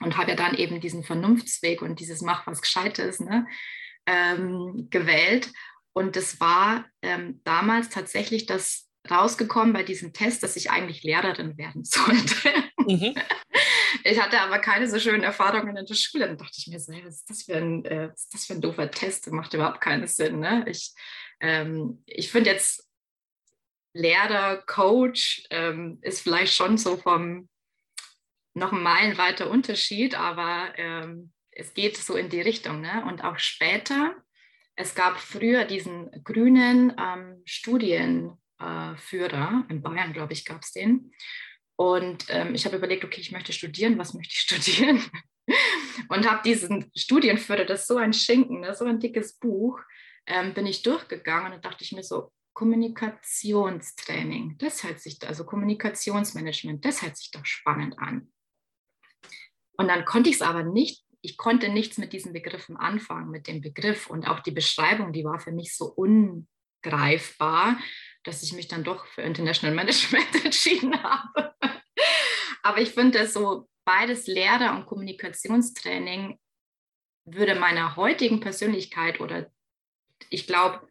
[0.01, 3.47] Und habe ja dann eben diesen Vernunftsweg und dieses Mach was Gescheites ne,
[4.07, 5.53] ähm, gewählt.
[5.93, 11.57] Und es war ähm, damals tatsächlich das rausgekommen bei diesem Test, dass ich eigentlich Lehrerin
[11.57, 12.53] werden sollte.
[12.87, 13.15] Mhm.
[14.05, 16.27] Ich hatte aber keine so schönen Erfahrungen in der Schule.
[16.27, 18.55] Dann dachte ich mir so, was ist das für ein, äh, was ist das für
[18.55, 19.27] ein doofer Test?
[19.27, 20.41] Das macht überhaupt keinen Sinn.
[20.41, 20.65] Ne?
[20.69, 20.95] Ich,
[21.41, 22.89] ähm, ich finde jetzt
[23.93, 27.49] Lehrer, Coach ähm, ist vielleicht schon so vom
[28.55, 32.81] noch ein meilenweiter Unterschied, aber ähm, es geht so in die Richtung.
[32.81, 33.05] Ne?
[33.07, 34.15] Und auch später
[34.81, 41.13] es gab früher diesen grünen ähm, Studienführer, äh, in Bayern, glaube ich, gab es den.
[41.77, 45.03] Und ähm, ich habe überlegt, okay, ich möchte studieren, was möchte ich studieren?
[46.09, 49.81] und habe diesen Studienführer, das ist so ein Schinken, das ist so ein dickes Buch,
[50.27, 56.85] ähm, bin ich durchgegangen und dachte ich mir so, Kommunikationstraining, das hört sich, also Kommunikationsmanagement,
[56.85, 58.33] das hört sich doch spannend an.
[59.77, 63.47] Und dann konnte ich es aber nicht ich konnte nichts mit diesen Begriffen anfangen, mit
[63.47, 67.79] dem Begriff und auch die Beschreibung, die war für mich so ungreifbar,
[68.25, 71.55] dass ich mich dann doch für International Management entschieden habe.
[72.63, 76.39] Aber ich finde so beides Lehrer und Kommunikationstraining
[77.25, 79.51] würde meiner heutigen Persönlichkeit oder
[80.29, 80.87] ich glaube,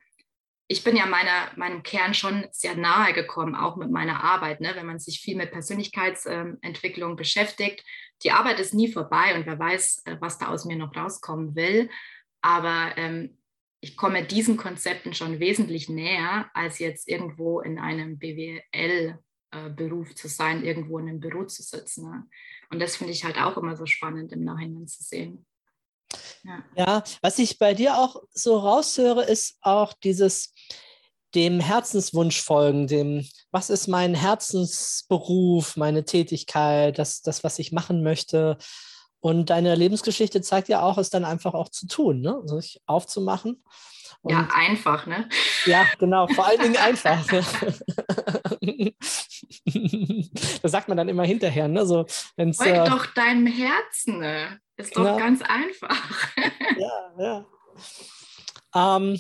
[0.72, 4.62] ich bin ja meiner, meinem Kern schon sehr nahe gekommen, auch mit meiner Arbeit.
[4.62, 4.72] Ne?
[4.76, 7.84] Wenn man sich viel mit Persönlichkeitsentwicklung beschäftigt,
[8.24, 11.56] die Arbeit ist nie vorbei und wer weiß, äh, was da aus mir noch rauskommen
[11.56, 11.90] will.
[12.42, 13.40] Aber ähm,
[13.82, 20.28] ich komme diesen Konzepten schon wesentlich näher, als jetzt irgendwo in einem BWL-Beruf äh, zu
[20.28, 22.12] sein, irgendwo in einem Büro zu sitzen.
[22.12, 22.28] Ne?
[22.70, 25.48] Und das finde ich halt auch immer so spannend im Nachhinein zu sehen.
[26.44, 26.64] Ja.
[26.76, 30.54] ja, was ich bei dir auch so raushöre, ist auch dieses,
[31.36, 38.04] dem Herzenswunsch folgen, dem, was ist mein Herzensberuf, meine Tätigkeit, das, das, was ich machen
[38.04, 38.58] möchte.
[39.20, 42.42] Und deine Lebensgeschichte zeigt ja auch, es dann einfach auch zu tun, ne?
[42.46, 43.64] sich aufzumachen.
[44.22, 45.30] Und ja, einfach, ne?
[45.66, 47.26] Ja, genau, vor allen Dingen einfach.
[50.62, 51.86] das sagt man dann immer hinterher, ne?
[51.86, 54.60] So, wenn's, Folg äh, doch deinem Herzen, ne?
[54.80, 55.18] Ist doch genau.
[55.18, 56.36] ganz einfach.
[56.78, 57.46] ja,
[58.74, 59.02] ja.
[59.04, 59.20] Ähm,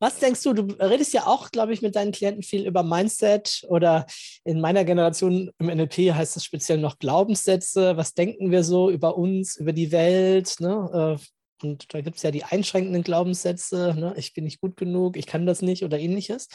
[0.00, 0.52] was denkst du?
[0.54, 4.06] Du redest ja auch, glaube ich, mit deinen Klienten viel über Mindset oder
[4.44, 7.96] in meiner Generation im NLP heißt es speziell noch Glaubenssätze.
[7.96, 10.56] Was denken wir so über uns, über die Welt?
[10.58, 11.18] Ne?
[11.18, 13.94] Äh, und da gibt es ja die einschränkenden Glaubenssätze.
[13.96, 14.14] Ne?
[14.16, 16.48] Ich bin nicht gut genug, ich kann das nicht oder ähnliches.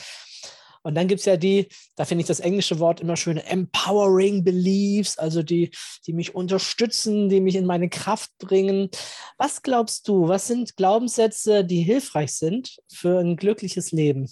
[0.83, 4.43] Und dann gibt es ja die, da finde ich das englische Wort immer schön, empowering
[4.43, 5.71] beliefs, also die,
[6.05, 8.89] die mich unterstützen, die mich in meine Kraft bringen.
[9.37, 14.29] Was glaubst du, was sind Glaubenssätze, die hilfreich sind für ein glückliches Leben?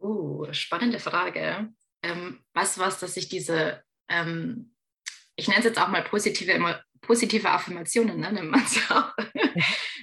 [0.00, 1.68] Uh, spannende Frage.
[2.02, 4.74] Ähm, weißt du was, dass ich diese, ähm,
[5.36, 6.52] ich nenne es jetzt auch mal positive,
[7.00, 9.12] positive Affirmationen, ne, nennt man es auch.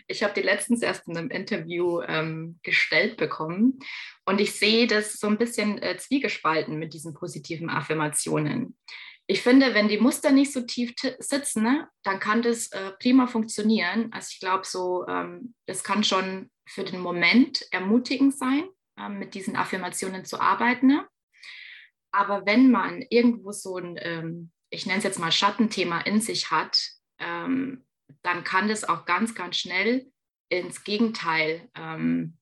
[0.07, 3.79] Ich habe die letztens erst in einem Interview ähm, gestellt bekommen
[4.25, 8.77] und ich sehe das so ein bisschen äh, zwiegespalten mit diesen positiven Affirmationen.
[9.25, 13.27] Ich finde, wenn die Muster nicht so tief sitzen, ne, dann kann das äh, prima
[13.27, 14.11] funktionieren.
[14.11, 18.65] Also ich glaube, so, ähm, das kann schon für den Moment ermutigend sein,
[18.97, 20.87] äh, mit diesen Affirmationen zu arbeiten.
[20.87, 21.07] Ne?
[22.11, 26.49] Aber wenn man irgendwo so ein, ähm, ich nenne es jetzt mal Schattenthema in sich
[26.49, 26.79] hat,
[27.19, 27.85] ähm,
[28.23, 30.11] dann kann das auch ganz, ganz schnell
[30.49, 32.37] ins Gegenteil ähm,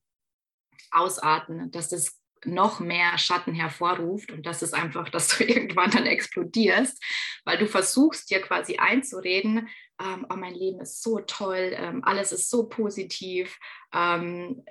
[0.90, 6.06] ausarten, dass das noch mehr Schatten hervorruft und das ist einfach, dass du irgendwann dann
[6.06, 7.02] explodierst,
[7.44, 9.68] weil du versuchst dir quasi einzureden,
[10.00, 13.58] ähm, oh, mein Leben ist so toll, ähm, alles ist so positiv
[13.92, 14.64] ähm,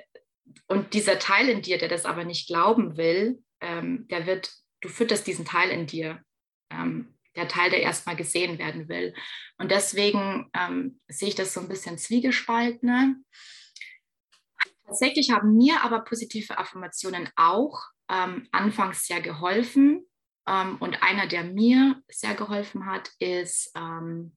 [0.67, 4.89] und dieser Teil in dir, der das aber nicht glauben will, ähm, der wird, du
[4.89, 6.21] fütterst diesen Teil in dir
[6.71, 9.13] ähm, der Teil, der erstmal gesehen werden will.
[9.58, 12.89] Und deswegen ähm, sehe ich das so ein bisschen zwiegespalten.
[12.89, 13.24] Ne?
[14.86, 20.06] Tatsächlich haben mir aber positive Affirmationen auch ähm, anfangs sehr geholfen.
[20.48, 24.36] Ähm, und einer, der mir sehr geholfen hat, ist, ähm,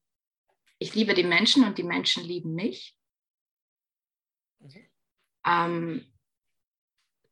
[0.79, 2.97] ich liebe die Menschen und die Menschen lieben mich.
[5.47, 6.07] Mhm.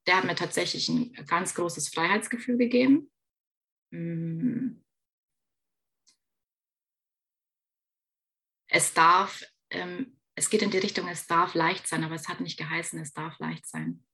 [0.06, 3.10] der hat mir tatsächlich ein ganz großes Freiheitsgefühl gegeben.
[3.90, 4.81] Mm.
[8.72, 12.40] Es darf, ähm, es geht in die Richtung, es darf leicht sein, aber es hat
[12.40, 14.04] nicht geheißen, es darf leicht sein.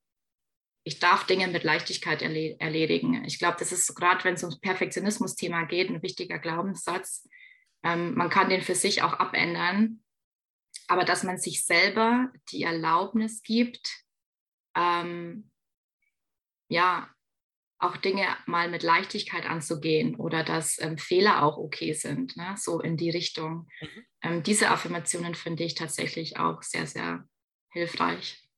[0.83, 3.23] Ich darf Dinge mit Leichtigkeit erledigen.
[3.25, 7.27] Ich glaube, das ist gerade, wenn es ums Perfektionismus-Thema geht, ein wichtiger Glaubenssatz.
[7.83, 10.03] Ähm, man kann den für sich auch abändern,
[10.87, 14.03] aber dass man sich selber die Erlaubnis gibt,
[14.75, 15.51] ähm,
[16.69, 17.09] ja,
[17.79, 22.55] auch Dinge mal mit Leichtigkeit anzugehen oder dass ähm, Fehler auch okay sind, ne?
[22.57, 23.67] so in die Richtung.
[23.81, 24.05] Mhm.
[24.21, 27.23] Ähm, diese Affirmationen finde ich tatsächlich auch sehr, sehr
[27.71, 28.48] hilfreich.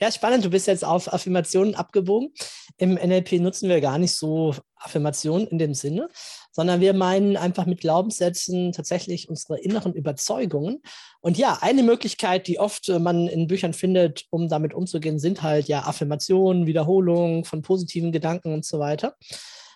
[0.00, 0.10] Ja.
[0.10, 0.44] Spannend.
[0.44, 2.32] Du bist jetzt auf Affirmationen abgebogen.
[2.76, 6.08] Im NLP nutzen wir gar nicht so Affirmationen in dem Sinne,
[6.52, 10.82] sondern wir meinen einfach mit Glaubenssätzen tatsächlich unsere inneren Überzeugungen.
[11.20, 15.42] Und ja, eine Möglichkeit, die oft äh, man in Büchern findet, um damit umzugehen, sind
[15.42, 19.16] halt ja Affirmationen, Wiederholungen von positiven Gedanken und so weiter.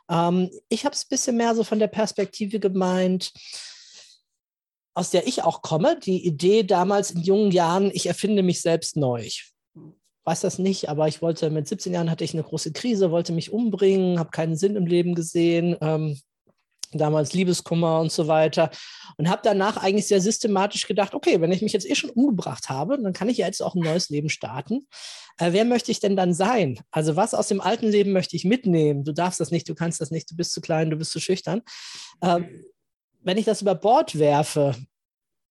[0.09, 3.33] Ähm, ich habe es ein bisschen mehr so von der Perspektive gemeint,
[4.95, 8.97] aus der ich auch komme, die Idee damals in jungen Jahren, ich erfinde mich selbst
[8.97, 9.23] neu.
[9.23, 9.52] Ich
[10.25, 13.33] weiß das nicht, aber ich wollte mit 17 Jahren hatte ich eine große Krise, wollte
[13.33, 16.19] mich umbringen, habe keinen Sinn im Leben gesehen, ähm,
[16.93, 18.71] damals Liebeskummer und so weiter
[19.17, 22.69] und habe danach eigentlich sehr systematisch gedacht, okay, wenn ich mich jetzt eh schon umgebracht
[22.69, 24.87] habe, dann kann ich ja jetzt auch ein neues Leben starten.
[25.39, 26.81] Äh, wer möchte ich denn dann sein?
[26.91, 29.05] Also was aus dem alten Leben möchte ich mitnehmen?
[29.05, 31.21] Du darfst das nicht, du kannst das nicht, du bist zu klein, du bist zu
[31.21, 31.63] schüchtern.
[32.23, 32.49] Ähm,
[33.23, 34.75] wenn ich das über Bord werfe,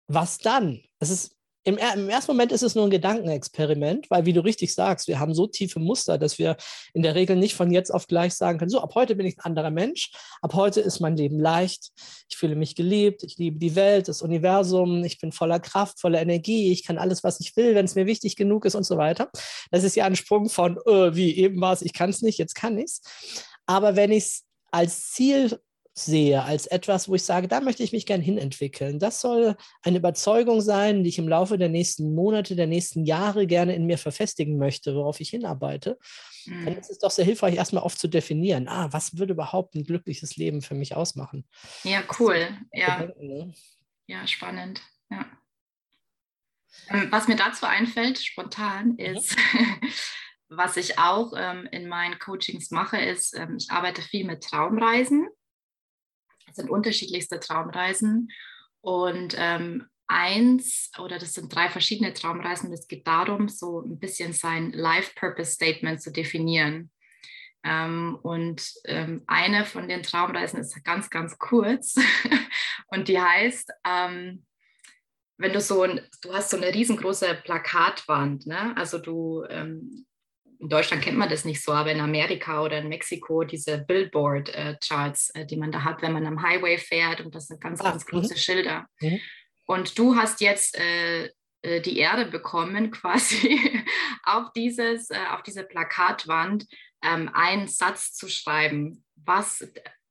[0.07, 0.81] was dann?
[0.99, 1.38] Es ist
[1.69, 5.21] im, im, ersten Moment ist es nur ein Gedankenexperiment, weil, wie du richtig sagst, wir
[5.21, 6.57] haben so tiefe Muster, dass wir
[6.95, 9.37] in der Regel nicht von jetzt auf gleich sagen können, so, ab heute bin ich
[9.37, 11.91] ein anderer Mensch, ab heute ist mein Leben leicht,
[12.31, 16.23] ich fühle mich geliebt, ich liebe die Welt, das Universum, ich bin voller Kraft, voller
[16.23, 18.97] Energie, ich kann alles, was ich will, wenn es mir wichtig genug ist und so
[18.97, 19.29] weiter.
[19.71, 22.39] Das ist ja ein Sprung von, äh, wie eben war es, ich kann es nicht,
[22.39, 23.03] jetzt kann ich es.
[23.67, 25.59] Aber wenn ich es als Ziel
[26.05, 28.99] sehe, als etwas, wo ich sage, da möchte ich mich gern hinentwickeln.
[28.99, 33.47] Das soll eine Überzeugung sein, die ich im Laufe der nächsten Monate, der nächsten Jahre
[33.47, 35.99] gerne in mir verfestigen möchte, worauf ich hinarbeite.
[36.47, 36.65] Mhm.
[36.65, 39.85] Dann ist es doch sehr hilfreich, erstmal oft zu definieren, ah, was würde überhaupt ein
[39.85, 41.47] glückliches Leben für mich ausmachen?
[41.85, 42.49] Ja, cool.
[42.73, 43.09] Ja.
[43.21, 43.53] Ne?
[44.07, 44.81] ja, spannend.
[45.11, 45.27] Ja.
[46.91, 48.99] Ähm, was mir dazu einfällt, spontan, mhm.
[48.99, 49.81] ist, mhm.
[50.49, 55.29] was ich auch ähm, in meinen Coachings mache, ist, ähm, ich arbeite viel mit Traumreisen.
[56.51, 58.31] Es sind unterschiedlichste Traumreisen.
[58.81, 62.73] Und ähm, eins oder das sind drei verschiedene Traumreisen.
[62.73, 66.91] Es geht darum, so ein bisschen sein Life Purpose Statement zu definieren.
[67.65, 71.97] Ähm, und ähm, eine von den Traumreisen ist ganz, ganz kurz
[72.89, 74.45] und die heißt, ähm,
[75.39, 78.77] wenn du so ein, du hast so eine riesengroße Plakatwand, ne?
[78.77, 80.07] Also du, ähm,
[80.61, 85.31] in Deutschland kennt man das nicht so, aber in Amerika oder in Mexiko diese Billboard-Charts,
[85.31, 87.81] äh, äh, die man da hat, wenn man am Highway fährt und das sind ganz,
[87.81, 88.11] ah, ganz mhm.
[88.11, 88.87] große Schilder.
[89.01, 89.21] Mhm.
[89.67, 91.27] Und du hast jetzt äh,
[91.63, 93.83] äh die Erde bekommen, quasi
[94.25, 96.67] auf, dieses, auf diese Plakatwand
[97.05, 99.65] ähm, einen Satz zu schreiben, was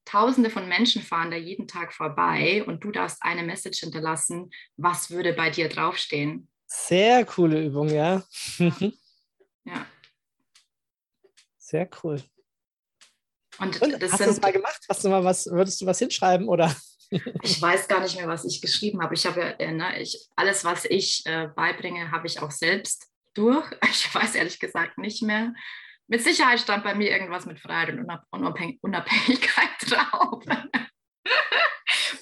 [0.07, 4.51] Tausende von Menschen fahren da jeden Tag vorbei und du darfst eine Message hinterlassen.
[4.77, 6.47] Was würde bei dir draufstehen?
[6.65, 8.23] Sehr coole Übung, ja.
[8.57, 9.85] ja.
[11.67, 12.21] Sehr cool.
[13.59, 14.79] Und, und hast du es mal gemacht?
[14.87, 16.73] Hast du mal was, würdest du was hinschreiben oder?
[17.09, 19.15] ich weiß gar nicht mehr, was ich geschrieben habe.
[19.15, 23.65] Ich habe äh, ne, ich, alles, was ich äh, beibringe, habe ich auch selbst durch.
[23.91, 25.53] Ich weiß ehrlich gesagt nicht mehr
[26.07, 30.43] mit Sicherheit stand bei mir irgendwas mit Freiheit und Unabhäng Unabhängigkeit drauf.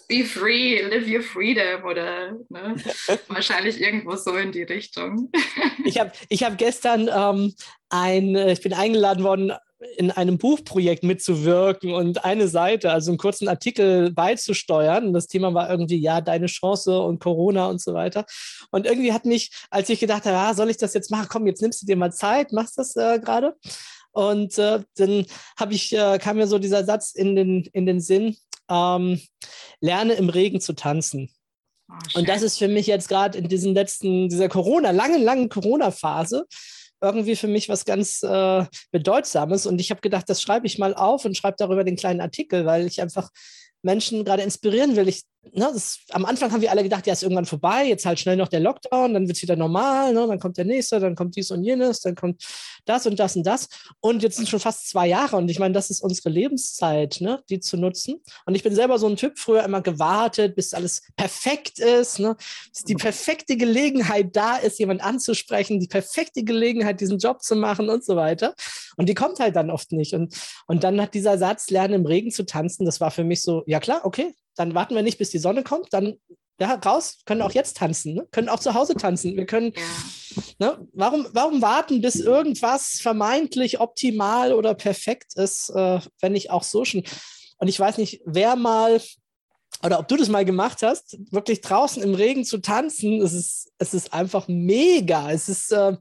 [0.08, 2.76] Be free, live your freedom oder ne?
[3.28, 5.32] wahrscheinlich irgendwo so in die Richtung.
[5.86, 7.54] ich habe ich hab gestern ähm,
[7.89, 9.54] ein, ich bin eingeladen worden,
[9.98, 15.08] in einem Buchprojekt mitzuwirken und eine Seite, also einen kurzen Artikel beizusteuern.
[15.08, 18.26] Und das Thema war irgendwie, ja, deine Chance und Corona und so weiter.
[18.72, 21.28] Und irgendwie hat mich, als ich gedacht habe, ah, soll ich das jetzt machen?
[21.30, 23.56] Komm, jetzt nimmst du dir mal Zeit, machst das äh, gerade.
[24.12, 25.26] Und äh, dann
[25.60, 28.38] habe ich, äh, kam mir so dieser Satz in den, in den Sinn,
[28.69, 29.21] ähm,
[29.80, 31.30] lerne im Regen zu tanzen.
[31.89, 35.49] Oh, und das ist für mich jetzt gerade in diesen letzten, dieser Corona, langen, langen
[35.49, 36.45] Corona-Phase,
[37.01, 39.65] irgendwie für mich was ganz äh, Bedeutsames.
[39.65, 42.65] Und ich habe gedacht, das schreibe ich mal auf und schreibe darüber den kleinen Artikel,
[42.65, 43.30] weil ich einfach
[43.84, 45.08] Menschen gerade inspirieren will.
[45.08, 48.19] Ich, ne, das, am Anfang haben wir alle gedacht, ja, ist irgendwann vorbei, jetzt halt
[48.19, 51.15] schnell noch der Lockdown, dann wird es wieder normal, ne, dann kommt der nächste, dann
[51.15, 52.43] kommt dies und jenes, dann kommt
[52.86, 53.69] das und das und das.
[53.99, 57.43] Und jetzt sind schon fast zwei Jahre und ich meine, das ist unsere Lebenszeit, ne,
[57.49, 58.21] die zu nutzen.
[58.45, 62.36] Und ich bin selber so ein Typ, früher immer gewartet, bis alles perfekt ist, ne,
[62.71, 67.89] bis die perfekte Gelegenheit da ist, jemand anzusprechen, die perfekte Gelegenheit, diesen Job zu machen
[67.89, 68.55] und so weiter.
[68.97, 70.13] Und die kommt halt dann oft nicht.
[70.13, 70.36] Und,
[70.67, 73.63] und dann hat dieser Satz, lernen im Regen zu tanzen, das war für mich so,
[73.65, 76.18] ja klar, okay, dann warten wir nicht, bis die Sonne kommt, dann
[76.60, 78.28] ja, raus, können auch jetzt tanzen, ne?
[78.32, 79.36] können auch zu Hause tanzen.
[79.36, 79.74] Wir können,
[80.58, 80.68] ja.
[80.68, 80.88] ne?
[80.94, 86.86] warum, warum warten, bis irgendwas vermeintlich optimal oder perfekt ist, äh, wenn ich auch so
[86.86, 87.04] schon.
[87.58, 89.02] Und ich weiß nicht, wer mal
[89.83, 93.71] oder ob du das mal gemacht hast, wirklich draußen im Regen zu tanzen, es ist,
[93.77, 95.29] es ist einfach mega.
[95.31, 95.97] Es ist, äh,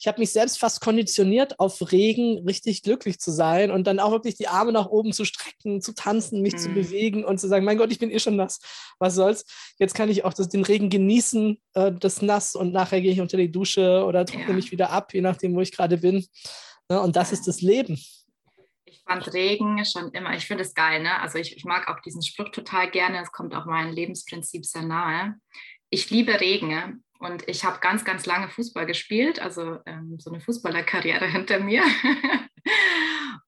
[0.00, 4.12] ich habe mich selbst fast konditioniert, auf Regen richtig glücklich zu sein und dann auch
[4.12, 6.58] wirklich die Arme nach oben zu strecken, zu tanzen, mich mhm.
[6.58, 8.60] zu bewegen und zu sagen, mein Gott, ich bin eh schon nass,
[8.98, 9.44] was soll's.
[9.78, 13.20] Jetzt kann ich auch das, den Regen genießen, äh, das nass und nachher gehe ich
[13.20, 14.54] unter die Dusche oder trockne ja.
[14.54, 16.26] mich wieder ab, je nachdem, wo ich gerade bin.
[16.90, 18.00] Ja, ne, und das ist das Leben
[19.08, 21.18] fand Regen schon immer, ich finde es geil, ne?
[21.20, 24.82] Also ich, ich mag auch diesen Spruch total gerne, es kommt auch meinem Lebensprinzip sehr
[24.82, 25.34] nahe.
[25.88, 30.40] Ich liebe Regen und ich habe ganz, ganz lange Fußball gespielt, also ähm, so eine
[30.40, 31.82] Fußballerkarriere hinter mir.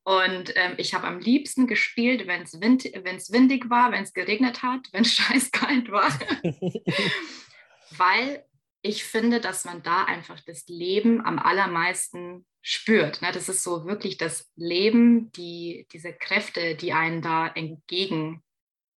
[0.02, 4.62] und ähm, ich habe am liebsten gespielt, wenn es wind, windig war, wenn es geregnet
[4.62, 6.08] hat, wenn es scheißkalt war.
[7.98, 8.46] Weil
[8.80, 13.22] ich finde, dass man da einfach das Leben am allermeisten spürt.
[13.22, 13.30] Ne?
[13.32, 18.42] Das ist so wirklich das Leben, die, diese Kräfte, die einen da entgegenkommen.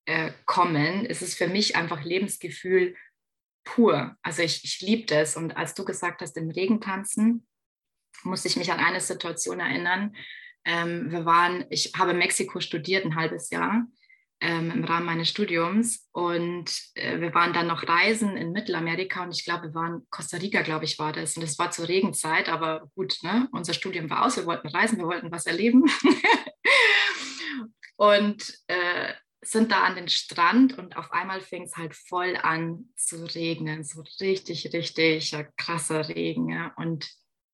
[0.06, 2.96] Äh, es ist für mich einfach Lebensgefühl
[3.64, 4.16] pur.
[4.22, 5.36] Also ich, ich liebe das.
[5.36, 7.46] Und als du gesagt hast, im Regen tanzen,
[8.24, 10.14] musste ich mich an eine Situation erinnern.
[10.64, 13.86] Ähm, wir waren, ich habe Mexiko studiert ein halbes Jahr
[14.42, 16.08] ähm, im Rahmen meines Studiums.
[16.12, 20.36] Und äh, wir waren dann noch reisen in Mittelamerika und ich glaube, wir waren Costa
[20.36, 21.36] Rica, glaube ich, war das.
[21.36, 23.48] Und es war zur Regenzeit, aber gut, ne?
[23.52, 25.84] unser Studium war aus, wir wollten reisen, wir wollten was erleben.
[27.96, 29.14] und äh,
[29.44, 33.84] sind da an den Strand und auf einmal fing es halt voll an zu regnen,
[33.84, 36.48] so richtig, richtig krasser Regen.
[36.48, 36.72] Ja?
[36.76, 37.10] Und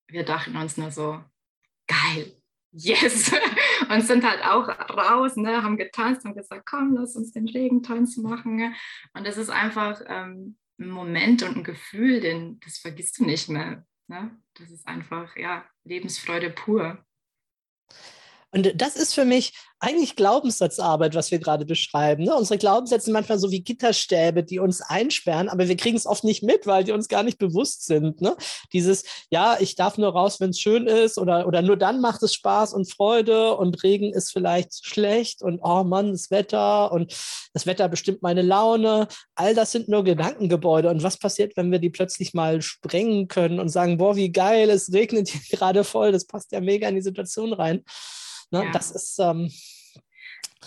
[0.07, 1.23] wir dachten uns nur so,
[1.87, 2.38] geil,
[2.73, 3.33] yes,
[3.89, 8.17] und sind halt auch raus, ne, haben getanzt und gesagt, komm, lass uns den Regentanz
[8.17, 8.75] machen.
[9.15, 13.49] Und das ist einfach ähm, ein Moment und ein Gefühl, den, das vergisst du nicht
[13.49, 13.85] mehr.
[14.07, 14.39] Ne?
[14.55, 17.05] Das ist einfach, ja, Lebensfreude pur.
[18.51, 22.25] Und das ist für mich eigentlich Glaubenssatzarbeit, was wir gerade beschreiben.
[22.25, 22.35] Ne?
[22.35, 26.25] Unsere Glaubenssätze sind manchmal so wie Gitterstäbe, die uns einsperren, aber wir kriegen es oft
[26.25, 28.21] nicht mit, weil die uns gar nicht bewusst sind.
[28.21, 28.37] Ne?
[28.73, 32.23] Dieses, ja, ich darf nur raus, wenn es schön ist oder, oder nur dann macht
[32.23, 37.15] es Spaß und Freude und Regen ist vielleicht schlecht und oh Mann, das Wetter und
[37.53, 39.09] das Wetter bestimmt meine Laune.
[39.37, 40.91] All das sind nur Gedankengebäude.
[40.91, 44.71] Und was passiert, wenn wir die plötzlich mal sprengen können und sagen, boah, wie geil,
[44.71, 47.85] es regnet hier gerade voll, das passt ja mega in die Situation rein.
[48.51, 48.65] Ne?
[48.65, 48.71] Ja.
[48.73, 49.19] Das ist.
[49.19, 49.51] Ähm,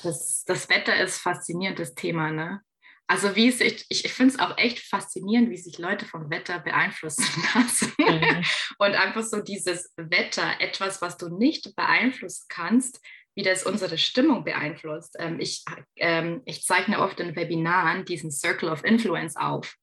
[0.04, 2.62] das, das Wetter ist faszinierendes Thema, ne?
[3.08, 6.60] Also wie es, ich, ich finde es auch echt faszinierend, wie sich Leute vom Wetter
[6.60, 7.26] beeinflussen
[7.56, 7.92] lassen.
[7.98, 8.46] Mhm.
[8.78, 13.02] Und einfach so dieses Wetter, etwas, was du nicht beeinflussen kannst,
[13.36, 15.18] wie das unsere Stimmung beeinflusst.
[15.20, 15.66] Ähm, ich,
[15.98, 19.76] ähm, ich zeichne oft in Webinaren diesen Circle of Influence auf.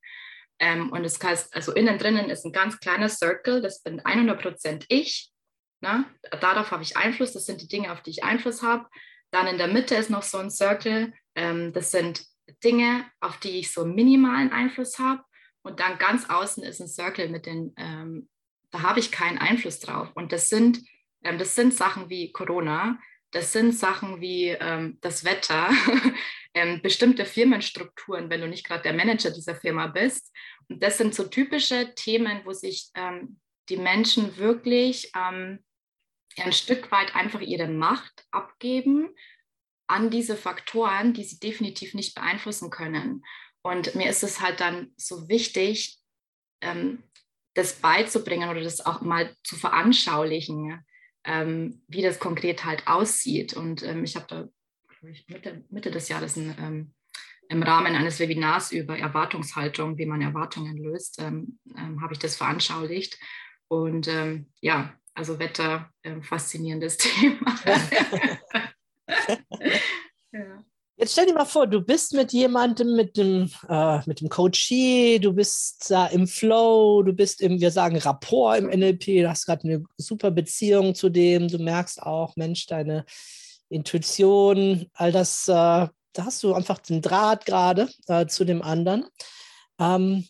[0.58, 4.86] Ähm, und das heißt, also innen drinnen ist ein ganz kleiner Circle, das bin 100%
[4.88, 5.30] ich.
[5.80, 6.04] Ne?
[6.40, 8.86] Darauf habe ich Einfluss, das sind die Dinge, auf die ich Einfluss habe.
[9.30, 12.24] Dann in der Mitte ist noch so ein Circle, ähm, das sind
[12.64, 15.22] Dinge, auf die ich so minimalen Einfluss habe.
[15.62, 18.28] Und dann ganz außen ist ein Circle mit den, ähm,
[18.70, 20.10] da habe ich keinen Einfluss drauf.
[20.14, 20.80] Und das sind,
[21.22, 22.98] ähm, das sind Sachen wie Corona,
[23.30, 25.70] das sind Sachen wie ähm, das Wetter,
[26.54, 30.34] ähm, bestimmte Firmenstrukturen, wenn du nicht gerade der Manager dieser Firma bist.
[30.68, 35.62] Und das sind so typische Themen, wo sich ähm, die Menschen wirklich ähm,
[36.42, 39.08] ein Stück weit einfach ihre Macht abgeben
[39.88, 43.24] an diese Faktoren, die sie definitiv nicht beeinflussen können.
[43.62, 45.98] Und mir ist es halt dann so wichtig,
[46.60, 47.02] ähm,
[47.54, 50.84] das beizubringen oder das auch mal zu veranschaulichen,
[51.24, 53.54] ähm, wie das konkret halt aussieht.
[53.54, 54.48] Und ähm, ich habe da
[55.26, 56.94] Mitte, Mitte des Jahres ein, ähm,
[57.48, 62.36] im Rahmen eines Webinars über Erwartungshaltung, wie man Erwartungen löst, ähm, ähm, habe ich das
[62.36, 63.18] veranschaulicht.
[63.70, 64.08] Und
[64.62, 65.90] ja, also Wetter,
[66.22, 67.58] faszinierendes Thema.
[70.32, 70.64] ja.
[71.00, 75.20] Jetzt stell dir mal vor, du bist mit jemandem, mit dem, äh, mit dem Coachee,
[75.20, 79.46] du bist da im Flow, du bist im, wir sagen, Rapport im NLP, du hast
[79.46, 83.04] gerade eine super Beziehung zu dem, du merkst auch, Mensch, deine
[83.68, 89.06] Intuition, all das, äh, da hast du einfach den Draht gerade äh, zu dem anderen.
[89.78, 90.26] Ähm,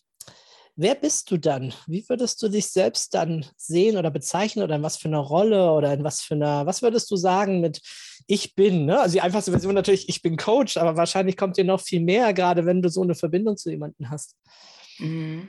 [0.79, 1.75] wer bist du dann?
[1.87, 5.73] Wie würdest du dich selbst dann sehen oder bezeichnen oder in was für einer Rolle
[5.73, 7.83] oder in was für einer, was würdest du sagen mit
[8.31, 9.01] ich bin, ne?
[9.01, 12.33] Also die einfachste Version natürlich, ich bin Coach, aber wahrscheinlich kommt dir noch viel mehr,
[12.33, 14.37] gerade wenn du so eine Verbindung zu jemandem hast.
[14.99, 15.49] Mhm.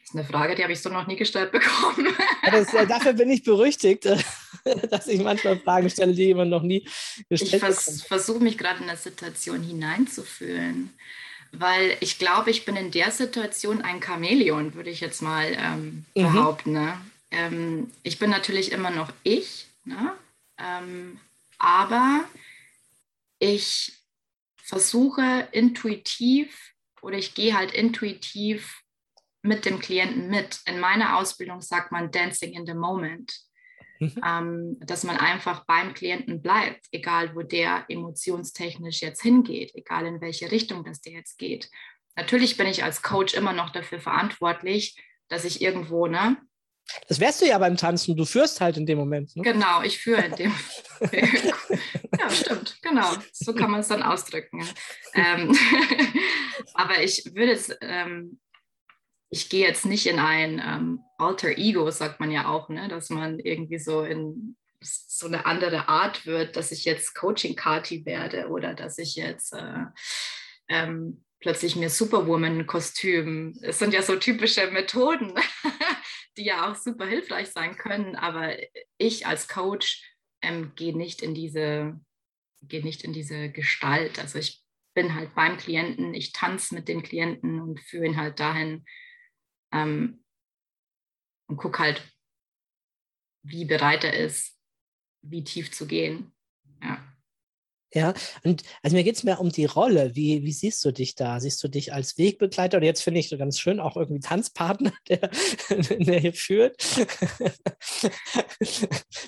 [0.00, 2.08] Das ist eine Frage, die habe ich so noch nie gestellt bekommen.
[2.50, 4.06] Das, äh, dafür bin ich berüchtigt,
[4.90, 6.88] dass ich manchmal Fragen stelle, die jemand noch nie
[7.28, 7.70] gestellt hat.
[7.72, 10.94] Ich vers versuche mich gerade in der Situation hineinzufühlen,
[11.52, 16.04] weil ich glaube, ich bin in der Situation ein Chamäleon, würde ich jetzt mal ähm,
[16.14, 16.32] mhm.
[16.32, 16.72] behaupten.
[16.72, 16.98] Ne?
[17.30, 20.14] ähm, ich bin natürlich immer noch ich, ne?
[20.58, 21.20] ähm,
[21.58, 22.24] aber
[23.38, 23.92] ich
[24.56, 28.82] versuche intuitiv oder ich gehe halt intuitiv
[29.42, 30.60] mit dem Klienten mit.
[30.66, 33.40] In meiner Ausbildung sagt man Dancing in the Moment.
[34.00, 34.20] Mhm.
[34.24, 40.20] Ähm, dass man einfach beim Klienten bleibt, egal wo der emotionstechnisch jetzt hingeht, egal in
[40.20, 41.68] welche Richtung das der jetzt geht.
[42.16, 44.96] Natürlich bin ich als Coach immer noch dafür verantwortlich,
[45.28, 46.36] dass ich irgendwo ne,
[47.06, 49.36] das wärst du ja beim Tanzen, du führst halt in dem Moment.
[49.36, 49.42] Ne?
[49.42, 50.52] Genau, ich führe in dem
[51.00, 51.44] Moment.
[52.18, 53.10] ja, stimmt, genau.
[53.32, 54.66] So kann man es dann ausdrücken.
[55.14, 55.56] Ähm,
[56.74, 58.40] aber ich würde es, ähm,
[59.30, 62.88] ich gehe jetzt nicht in ein ähm, Alter Ego, sagt man ja auch, ne?
[62.88, 68.48] dass man irgendwie so in so eine andere Art wird, dass ich jetzt Coaching-Kati werde
[68.48, 69.86] oder dass ich jetzt äh,
[70.68, 73.58] ähm, plötzlich mir Superwoman-Kostüm.
[73.62, 75.34] Es sind ja so typische Methoden,
[76.36, 78.54] die ja auch super hilfreich sein können, aber
[78.98, 80.02] ich als Coach
[80.42, 81.98] ähm, gehe nicht in diese
[82.62, 84.18] gehe nicht in diese Gestalt.
[84.18, 84.62] Also ich
[84.94, 88.84] bin halt beim Klienten, ich tanze mit den Klienten und führe ihn halt dahin
[89.72, 90.24] ähm,
[91.48, 92.02] und gucke halt,
[93.42, 94.56] wie bereit er ist,
[95.22, 96.32] wie tief zu gehen.
[96.82, 97.04] Ja.
[97.94, 98.12] Ja,
[98.44, 100.14] und also mir geht es mehr um die Rolle.
[100.14, 101.40] Wie, wie siehst du dich da?
[101.40, 102.76] Siehst du dich als Wegbegleiter?
[102.76, 105.30] Und jetzt finde ich so ganz schön auch irgendwie Tanzpartner, der,
[105.70, 106.76] der hier führt.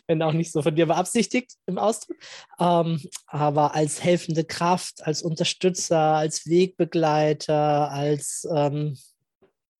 [0.06, 2.18] Wenn auch nicht so von dir beabsichtigt im Ausdruck.
[2.58, 8.98] Ähm, aber als helfende Kraft, als Unterstützer, als Wegbegleiter, als ähm,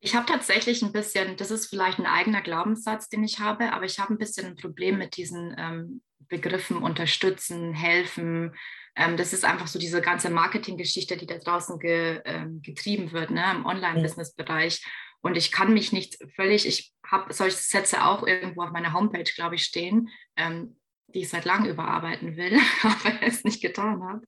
[0.00, 3.84] ich habe tatsächlich ein bisschen, das ist vielleicht ein eigener Glaubenssatz, den ich habe, aber
[3.84, 8.54] ich habe ein bisschen ein Problem mit diesen ähm, Begriffen unterstützen, helfen.
[8.96, 13.30] Ähm, das ist einfach so diese ganze Marketinggeschichte, die da draußen ge, ähm, getrieben wird,
[13.30, 14.82] ne, im Online-Business-Bereich.
[15.20, 19.30] Und ich kann mich nicht völlig, ich habe solche Sätze auch irgendwo auf meiner Homepage,
[19.34, 24.26] glaube ich, stehen, ähm, die ich seit langem überarbeiten will, aber es nicht getan habe.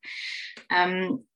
[0.68, 1.26] Ähm,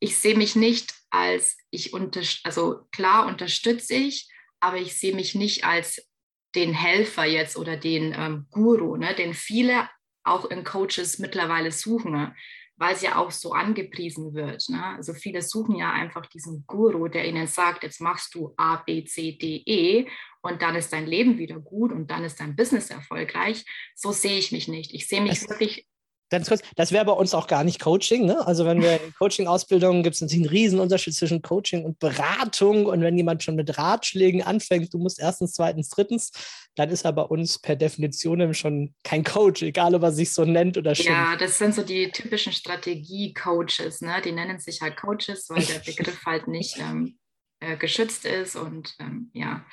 [0.00, 4.28] ich sehe mich nicht als ich unter, also klar unterstütze ich,
[4.60, 6.08] aber ich sehe mich nicht als
[6.54, 9.88] den Helfer jetzt oder den ähm, Guru, ne, den viele
[10.24, 12.34] auch in Coaches mittlerweile suchen
[12.82, 14.68] weil es ja auch so angepriesen wird.
[14.68, 14.84] Ne?
[14.84, 19.04] Also viele suchen ja einfach diesen Guru, der ihnen sagt, jetzt machst du A, B,
[19.04, 20.08] C, D, E
[20.40, 23.64] und dann ist dein Leben wieder gut und dann ist dein Business erfolgreich.
[23.94, 24.92] So sehe ich mich nicht.
[24.94, 25.86] Ich sehe mich wirklich
[26.32, 28.24] Ganz kurz, das wäre bei uns auch gar nicht Coaching.
[28.24, 28.46] Ne?
[28.46, 32.86] Also wenn wir in Coaching-Ausbildungen gibt es natürlich einen Riesenunterschied zwischen Coaching und Beratung.
[32.86, 36.32] Und wenn jemand schon mit Ratschlägen anfängt, du musst erstens, zweitens, drittens,
[36.74, 40.46] dann ist er bei uns per Definition schon kein Coach, egal ob er sich so
[40.46, 41.10] nennt oder schimpft.
[41.10, 44.00] Ja, das sind so die typischen Strategie-Coaches.
[44.00, 44.22] Ne?
[44.24, 47.18] Die nennen sich halt Coaches, weil der Begriff halt nicht ähm,
[47.60, 48.56] äh, geschützt ist.
[48.56, 49.66] Und ähm, ja,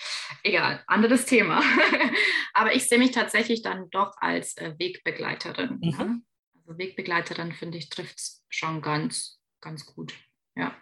[0.44, 1.64] egal, anderes Thema.
[2.54, 5.80] Aber ich sehe mich tatsächlich dann doch als äh, Wegbegleiterin.
[5.82, 5.98] Mhm.
[5.98, 6.22] Ne?
[6.70, 10.14] Also Wegbegleiterin, finde ich, trifft es schon ganz, ganz gut.
[10.56, 10.76] Ja.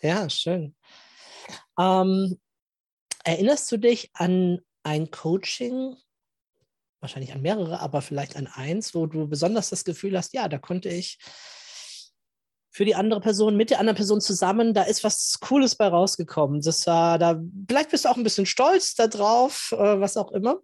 [0.00, 0.74] Ja, schön.
[1.78, 2.40] Ähm,
[3.22, 5.96] erinnerst du dich an ein Coaching,
[6.98, 10.58] wahrscheinlich an mehrere, aber vielleicht an eins, wo du besonders das Gefühl hast, ja, da
[10.58, 11.20] konnte ich
[12.72, 16.60] für die andere Person, mit der anderen Person zusammen, da ist was Cooles bei rausgekommen.
[16.60, 20.60] Das war da, vielleicht bist du auch ein bisschen stolz darauf, äh, was auch immer.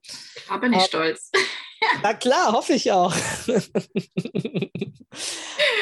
[0.48, 1.30] Aber nicht ähm, stolz.
[2.02, 3.14] Na klar, hoffe ich auch.
[3.46, 3.52] um,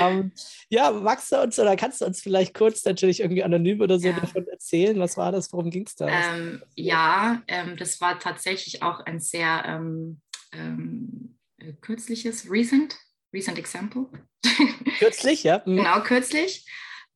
[0.00, 0.32] ähm,
[0.68, 4.08] ja, magst du uns oder kannst du uns vielleicht kurz natürlich irgendwie anonym oder so
[4.08, 4.18] ja.
[4.18, 4.98] davon erzählen?
[4.98, 5.52] Was war das?
[5.52, 6.08] Worum ging es da?
[6.08, 10.20] Ähm, ja, ähm, das war tatsächlich auch ein sehr ähm,
[10.52, 12.98] ähm äh, kürzliches, recent,
[13.32, 14.06] recent example.
[14.98, 15.62] Kürzlich, ja.
[15.64, 15.76] Mhm.
[15.76, 16.66] Genau, kürzlich.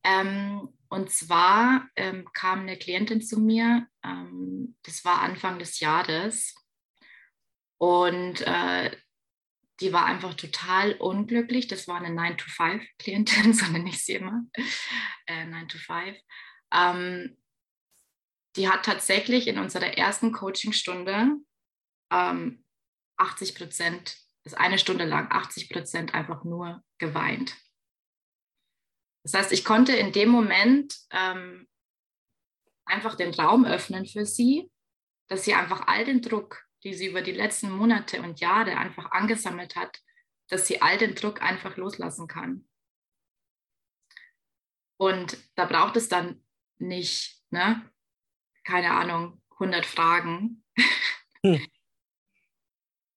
[0.03, 1.87] Ähm, und zwar
[2.33, 6.53] kam eine Klientin zu mir, das war Anfang des Jahres
[7.81, 8.95] und äh,
[9.79, 11.67] die war einfach total unglücklich.
[11.67, 14.43] Das war eine 9-to-5-Klientin, so nenne ich sie immer.
[15.25, 16.15] Äh, 9-to-5.
[16.71, 17.41] Ähm,
[18.55, 21.37] die hat tatsächlich in unserer ersten Coachingstunde
[22.11, 22.63] ähm,
[23.17, 27.57] 80 Prozent, ist eine Stunde lang 80 Prozent einfach nur geweint.
[29.23, 31.67] Das heißt, ich konnte in dem Moment ähm,
[32.85, 34.69] einfach den Raum öffnen für sie,
[35.29, 39.11] dass sie einfach all den Druck, die sie über die letzten Monate und Jahre einfach
[39.11, 40.01] angesammelt hat,
[40.47, 42.67] dass sie all den Druck einfach loslassen kann.
[44.97, 46.43] Und da braucht es dann
[46.77, 47.89] nicht, ne,
[48.63, 50.63] keine Ahnung, 100 Fragen,
[51.45, 51.65] hm.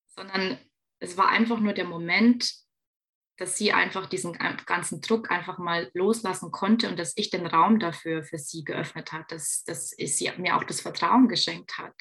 [0.06, 0.58] sondern
[0.98, 2.54] es war einfach nur der Moment,
[3.36, 7.80] dass sie einfach diesen ganzen Druck einfach mal loslassen konnte und dass ich den Raum
[7.80, 11.96] dafür für sie geöffnet hat, dass, dass sie mir auch das Vertrauen geschenkt hat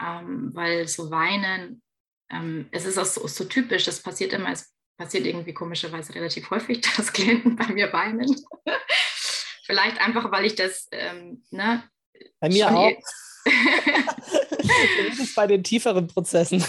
[0.00, 1.82] ähm, weil so weinen,
[2.30, 6.50] ähm, es ist auch so, so, typisch, das passiert immer, es passiert irgendwie komischerweise relativ
[6.50, 8.34] häufig, dass Klienten bei mir weinen.
[9.64, 11.88] Vielleicht einfach, weil ich das, ähm, ne,
[12.40, 12.92] Bei mir auch.
[13.44, 16.64] das ist bei den tieferen Prozessen.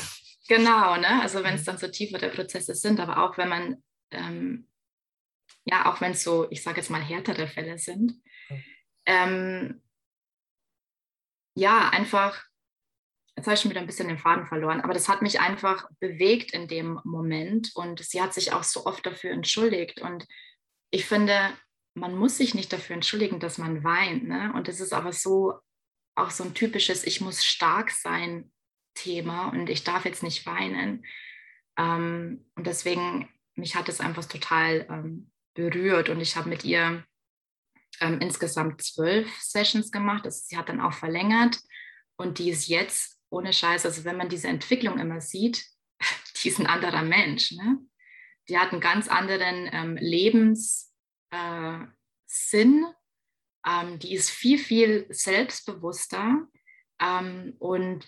[0.48, 1.22] Genau, ne?
[1.22, 4.68] also wenn es dann so tiefere Prozesse sind, aber auch wenn man, ähm,
[5.66, 8.22] ja, auch wenn es so, ich sage jetzt mal, härtere Fälle sind,
[9.06, 9.82] ähm,
[11.56, 12.44] ja, einfach
[13.36, 15.90] jetzt habe ich schon wieder ein bisschen den Faden verloren, aber das hat mich einfach
[16.00, 20.26] bewegt in dem Moment und sie hat sich auch so oft dafür entschuldigt und
[20.92, 21.36] ich finde,
[21.96, 24.28] man muss sich nicht dafür entschuldigen, dass man weint.
[24.28, 24.52] Ne?
[24.54, 25.54] Und es ist aber so
[26.16, 28.52] auch so ein typisches Ich muss stark sein
[28.94, 31.06] Thema und ich darf jetzt nicht weinen.
[31.78, 37.04] Ähm, und deswegen, mich hat es einfach total ähm, berührt und ich habe mit ihr
[38.00, 40.26] ähm, insgesamt zwölf Sessions gemacht.
[40.26, 41.60] Das, sie hat dann auch verlängert
[42.18, 45.66] und die ist jetzt ohne Scheiß, also wenn man diese Entwicklung immer sieht,
[46.44, 47.52] die ist ein anderer Mensch.
[47.52, 47.80] Ne?
[48.48, 50.92] Die hat einen ganz anderen ähm, Lebenssinn.
[51.32, 52.94] Äh,
[53.66, 56.48] ähm, die ist viel, viel selbstbewusster.
[57.00, 58.06] Ähm, und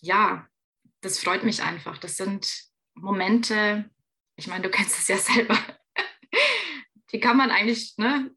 [0.00, 0.48] ja,
[1.00, 1.98] das freut mich einfach.
[1.98, 2.50] Das sind
[2.94, 3.90] Momente,
[4.36, 5.58] ich meine, du kennst es ja selber.
[7.12, 8.34] die kann man eigentlich, ne,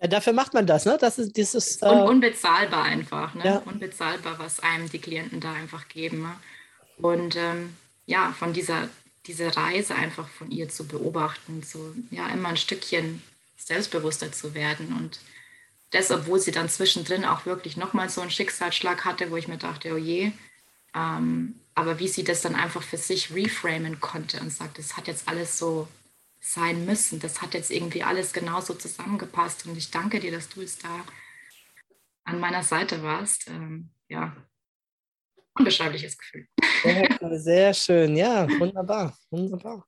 [0.00, 0.96] ja, dafür macht man das, ne?
[1.00, 1.82] Das ist dieses.
[1.82, 3.44] Äh Un unbezahlbar einfach, ne?
[3.44, 3.56] Ja.
[3.64, 6.22] Unbezahlbar, was einem die Klienten da einfach geben.
[6.22, 6.36] Ne?
[6.98, 7.76] Und ähm,
[8.06, 8.88] ja, von dieser,
[9.26, 13.22] dieser Reise einfach von ihr zu beobachten, so ja, immer ein Stückchen
[13.56, 14.94] selbstbewusster zu werden.
[14.96, 15.18] Und
[15.90, 19.58] das, obwohl sie dann zwischendrin auch wirklich nochmal so einen Schicksalsschlag hatte, wo ich mir
[19.58, 20.30] dachte, oh je.
[20.94, 25.06] Ähm, aber wie sie das dann einfach für sich reframen konnte und sagt, es hat
[25.06, 25.88] jetzt alles so
[26.40, 27.20] sein müssen.
[27.20, 31.04] Das hat jetzt irgendwie alles genauso zusammengepasst und ich danke dir, dass du es da
[32.24, 33.48] an meiner Seite warst.
[33.48, 34.36] Ähm, ja,
[35.54, 36.46] unbeschreibliches Gefühl.
[36.82, 39.86] Sehr, sehr schön, ja, wunderbar, wunderbar.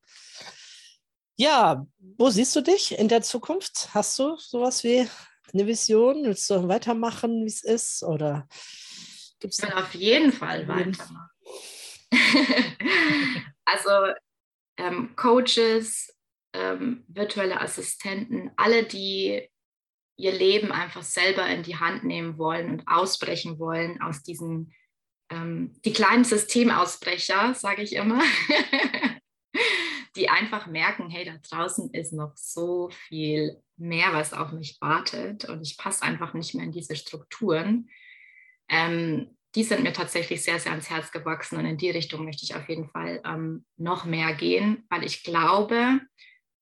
[1.36, 1.86] Ja,
[2.18, 3.88] wo siehst du dich in der Zukunft?
[3.94, 5.08] Hast du sowas wie
[5.52, 6.24] eine Vision?
[6.24, 8.02] Willst du weitermachen, wie es ist?
[8.02, 8.46] Oder
[9.38, 11.30] gibt's ich will auf jeden Fall weitermachen.
[13.64, 13.90] also
[14.76, 16.14] ähm, Coaches,
[16.52, 19.48] ähm, virtuelle Assistenten, alle, die
[20.16, 24.72] ihr Leben einfach selber in die Hand nehmen wollen und ausbrechen wollen aus diesen,
[25.30, 28.22] ähm, die kleinen Systemausbrecher, sage ich immer,
[30.16, 35.46] die einfach merken, hey, da draußen ist noch so viel mehr, was auf mich wartet
[35.46, 37.88] und ich passe einfach nicht mehr in diese Strukturen.
[38.68, 42.44] Ähm, die sind mir tatsächlich sehr, sehr ans Herz gewachsen und in die Richtung möchte
[42.44, 46.00] ich auf jeden Fall ähm, noch mehr gehen, weil ich glaube,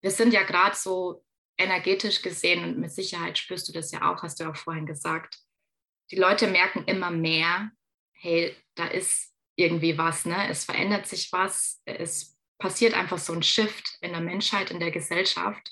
[0.01, 1.25] wir sind ja gerade so
[1.57, 5.39] energetisch gesehen und mit Sicherheit spürst du das ja auch, hast du auch vorhin gesagt.
[6.11, 7.71] Die Leute merken immer mehr,
[8.13, 10.49] hey, da ist irgendwie was, ne?
[10.49, 14.91] Es verändert sich was, es passiert einfach so ein Shift in der Menschheit, in der
[14.91, 15.71] Gesellschaft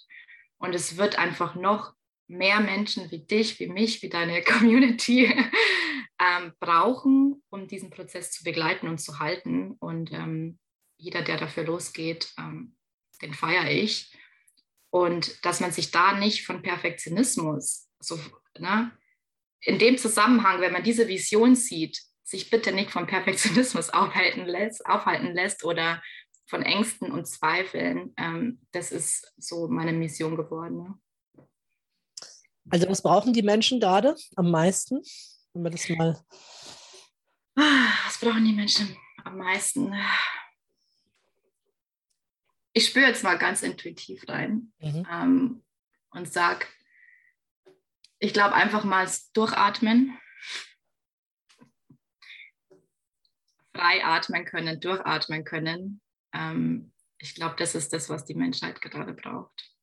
[0.59, 1.95] und es wird einfach noch
[2.29, 5.33] mehr Menschen wie dich, wie mich, wie deine Community
[6.21, 9.73] ähm, brauchen, um diesen Prozess zu begleiten und zu halten.
[9.79, 10.59] Und ähm,
[10.99, 12.76] jeder, der dafür losgeht, ähm,
[13.23, 14.13] den feiere ich.
[14.91, 18.19] Und dass man sich da nicht von Perfektionismus, so,
[18.59, 18.93] ne,
[19.61, 24.87] in dem Zusammenhang, wenn man diese Vision sieht, sich bitte nicht vom Perfektionismus aufhalten lässt,
[24.87, 26.03] aufhalten lässt oder
[26.49, 28.15] von Ängsten und Zweifeln.
[28.17, 30.79] Ähm, das ist so meine Mission geworden.
[30.79, 31.47] Ne?
[32.71, 35.03] Also was brauchen die Menschen gerade am meisten?
[35.53, 36.21] Wenn wir das mal.
[37.57, 39.95] Ah, was brauchen die Menschen am meisten?
[42.77, 45.07] Ich spüre jetzt mal ganz intuitiv rein mhm.
[45.11, 45.65] ähm,
[46.11, 46.67] und sage,
[48.19, 50.19] ich glaube einfach mal durchatmen.
[53.75, 56.03] Frei atmen können, durchatmen können.
[56.35, 59.75] Ähm, ich glaube, das ist das, was die Menschheit gerade braucht.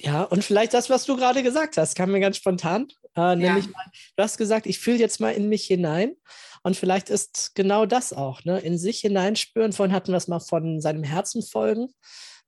[0.00, 2.86] Ja, und vielleicht das, was du gerade gesagt hast, kam mir ganz spontan.
[3.16, 3.72] Äh, nämlich, ja.
[4.16, 6.12] du hast gesagt, ich fühle jetzt mal in mich hinein.
[6.62, 8.58] Und vielleicht ist genau das auch, ne?
[8.60, 9.72] in sich hineinspüren.
[9.72, 11.88] Vorhin hatten wir es mal von seinem Herzen folgen.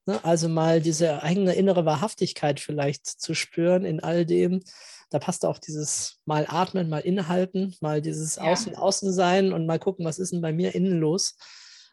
[0.07, 0.23] Ne?
[0.25, 4.63] Also mal diese eigene innere Wahrhaftigkeit vielleicht zu spüren in all dem.
[5.11, 8.43] Da passt auch dieses mal atmen, mal innehalten, mal dieses ja.
[8.43, 11.37] Außen, Außen sein und mal gucken, was ist denn bei mir innen los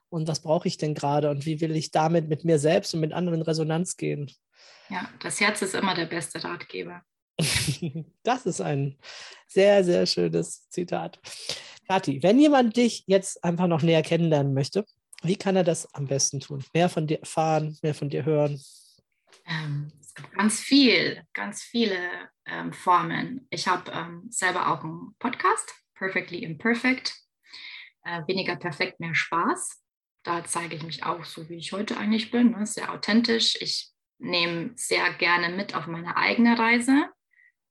[0.10, 3.00] und was brauche ich denn gerade und wie will ich damit mit mir selbst und
[3.00, 4.32] mit anderen in Resonanz gehen.
[4.90, 7.04] Ja, das Herz ist immer der beste Ratgeber.
[8.24, 8.98] das ist ein
[9.48, 11.20] sehr, sehr schönes Zitat.
[11.88, 14.86] Kathi, wenn jemand dich jetzt einfach noch näher kennenlernen möchte,
[15.24, 16.64] wie kann er das am besten tun?
[16.74, 18.62] Mehr von dir erfahren, mehr von dir hören?
[19.46, 21.98] Ähm, es gibt ganz viel, ganz viele
[22.46, 23.48] ähm, Formen.
[23.50, 27.16] Ich habe ähm, selber auch einen Podcast, Perfectly Imperfect.
[28.04, 29.82] Äh, weniger perfekt, mehr Spaß.
[30.24, 32.66] Da zeige ich mich auch so, wie ich heute eigentlich bin, ne?
[32.66, 33.58] sehr authentisch.
[33.62, 37.10] Ich nehme sehr gerne mit auf meine eigene Reise.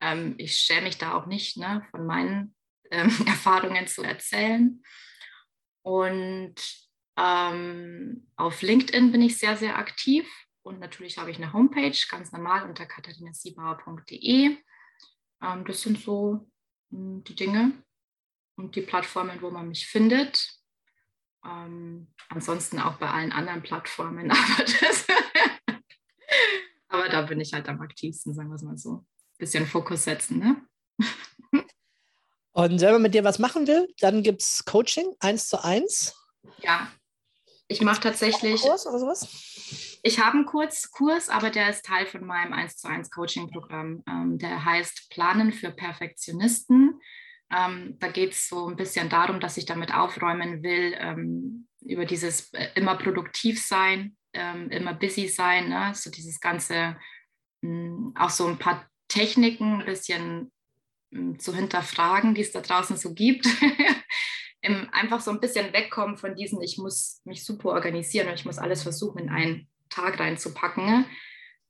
[0.00, 2.54] Ähm, ich schäme mich da auch nicht, ne, von meinen
[2.90, 4.82] ähm, Erfahrungen zu erzählen.
[5.82, 6.54] Und
[7.16, 10.28] ähm, auf LinkedIn bin ich sehr, sehr aktiv.
[10.62, 14.56] Und natürlich habe ich eine Homepage, ganz normal unter katharinasiebauer.de.
[15.42, 16.50] Ähm, das sind so
[16.90, 17.72] hm, die Dinge
[18.56, 20.50] und die Plattformen, wo man mich findet.
[21.44, 24.30] Ähm, ansonsten auch bei allen anderen Plattformen.
[24.32, 25.06] Aber das
[26.88, 29.04] aber da bin ich halt am aktivsten, sagen wir es mal so.
[29.38, 30.62] Bisschen Fokus setzen, ne?
[32.52, 36.14] Und wenn man mit dir was machen will, dann gibt es Coaching eins zu eins.
[36.62, 36.90] Ja,
[37.68, 38.62] ich mache tatsächlich.
[38.62, 40.00] Kurs oder sowas?
[40.02, 44.04] Ich habe einen Kurs, Kurs, aber der ist Teil von meinem 1 zu 1 Coaching-Programm.
[44.08, 47.00] Ähm, der heißt Planen für Perfektionisten.
[47.50, 52.04] Ähm, da geht es so ein bisschen darum, dass ich damit aufräumen will, ähm, über
[52.04, 55.92] dieses äh, immer produktiv sein, ähm, immer busy sein, ne?
[55.94, 56.96] so dieses ganze,
[57.62, 60.52] mh, hm, auch so ein paar Techniken ein bisschen
[61.10, 63.46] mh, hm, zu hinterfragen, die es da draußen so gibt.
[64.90, 68.58] Einfach so ein bisschen wegkommen von diesen, ich muss mich super organisieren und ich muss
[68.58, 70.84] alles versuchen, in einen Tag reinzupacken.
[70.84, 71.06] Ne?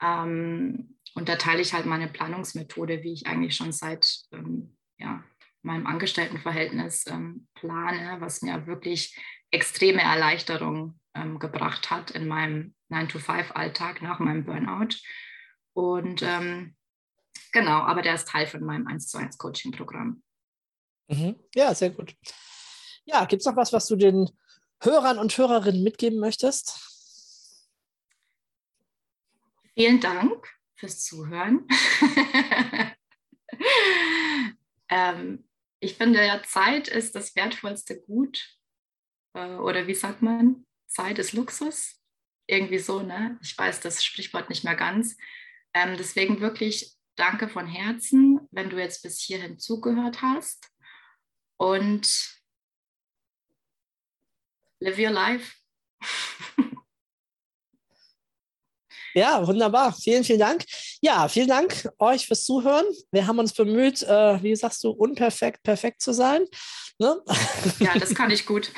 [0.01, 5.23] Ähm, und da teile ich halt meine Planungsmethode, wie ich eigentlich schon seit ähm, ja,
[5.63, 9.15] meinem Angestelltenverhältnis ähm, plane, was mir wirklich
[9.51, 14.97] extreme Erleichterung ähm, gebracht hat in meinem 9-to-5-Alltag nach meinem Burnout.
[15.73, 16.77] Und ähm,
[17.53, 20.23] genau, aber der ist Teil von meinem 1 zu 1 Coaching-Programm.
[21.09, 21.37] Mhm.
[21.55, 22.15] Ja, sehr gut.
[23.05, 24.31] Ja, gibt es noch was, was du den
[24.83, 26.81] Hörern und Hörerinnen mitgeben möchtest?
[29.75, 31.67] Vielen Dank fürs Zuhören.
[34.89, 35.49] ähm,
[35.81, 38.59] ich finde ja, Zeit ist das wertvollste Gut.
[39.35, 40.66] Äh, oder wie sagt man?
[40.87, 42.01] Zeit ist Luxus.
[42.49, 43.39] Irgendwie so, ne?
[43.43, 45.17] Ich weiß das Sprichwort nicht mehr ganz.
[45.75, 50.71] Ähm, deswegen wirklich danke von Herzen, wenn du jetzt bis hierhin zugehört hast.
[51.59, 52.41] Und
[54.81, 55.55] live your life.
[59.17, 59.95] Ja, wunderbar.
[59.95, 60.63] Vielen, vielen Dank.
[61.01, 62.85] Ja, vielen Dank euch fürs Zuhören.
[63.11, 66.45] Wir haben uns bemüht, äh, wie sagst du, unperfekt, perfekt zu sein.
[66.99, 67.23] Ne?
[67.79, 68.71] Ja, das kann ich gut.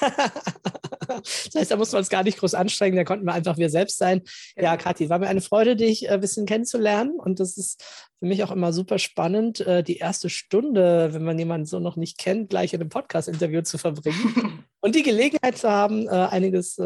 [1.08, 3.70] das heißt, da mussten wir uns gar nicht groß anstrengen, da konnten wir einfach wir
[3.70, 4.22] selbst sein.
[4.56, 7.18] Ja, ja Kathi, war mir eine Freude, dich äh, ein bisschen kennenzulernen.
[7.18, 7.82] Und das ist
[8.18, 11.96] für mich auch immer super spannend, äh, die erste Stunde, wenn man jemanden so noch
[11.96, 16.78] nicht kennt, gleich in einem Podcast-Interview zu verbringen und die Gelegenheit zu haben, äh, einiges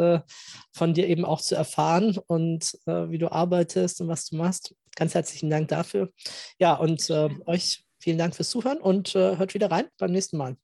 [0.73, 4.75] von dir eben auch zu erfahren und wie du arbeitest und was du machst.
[4.97, 6.11] Ganz herzlichen Dank dafür.
[6.59, 7.11] Ja, und
[7.47, 10.57] euch vielen Dank fürs Zuhören und hört wieder rein beim nächsten Mal.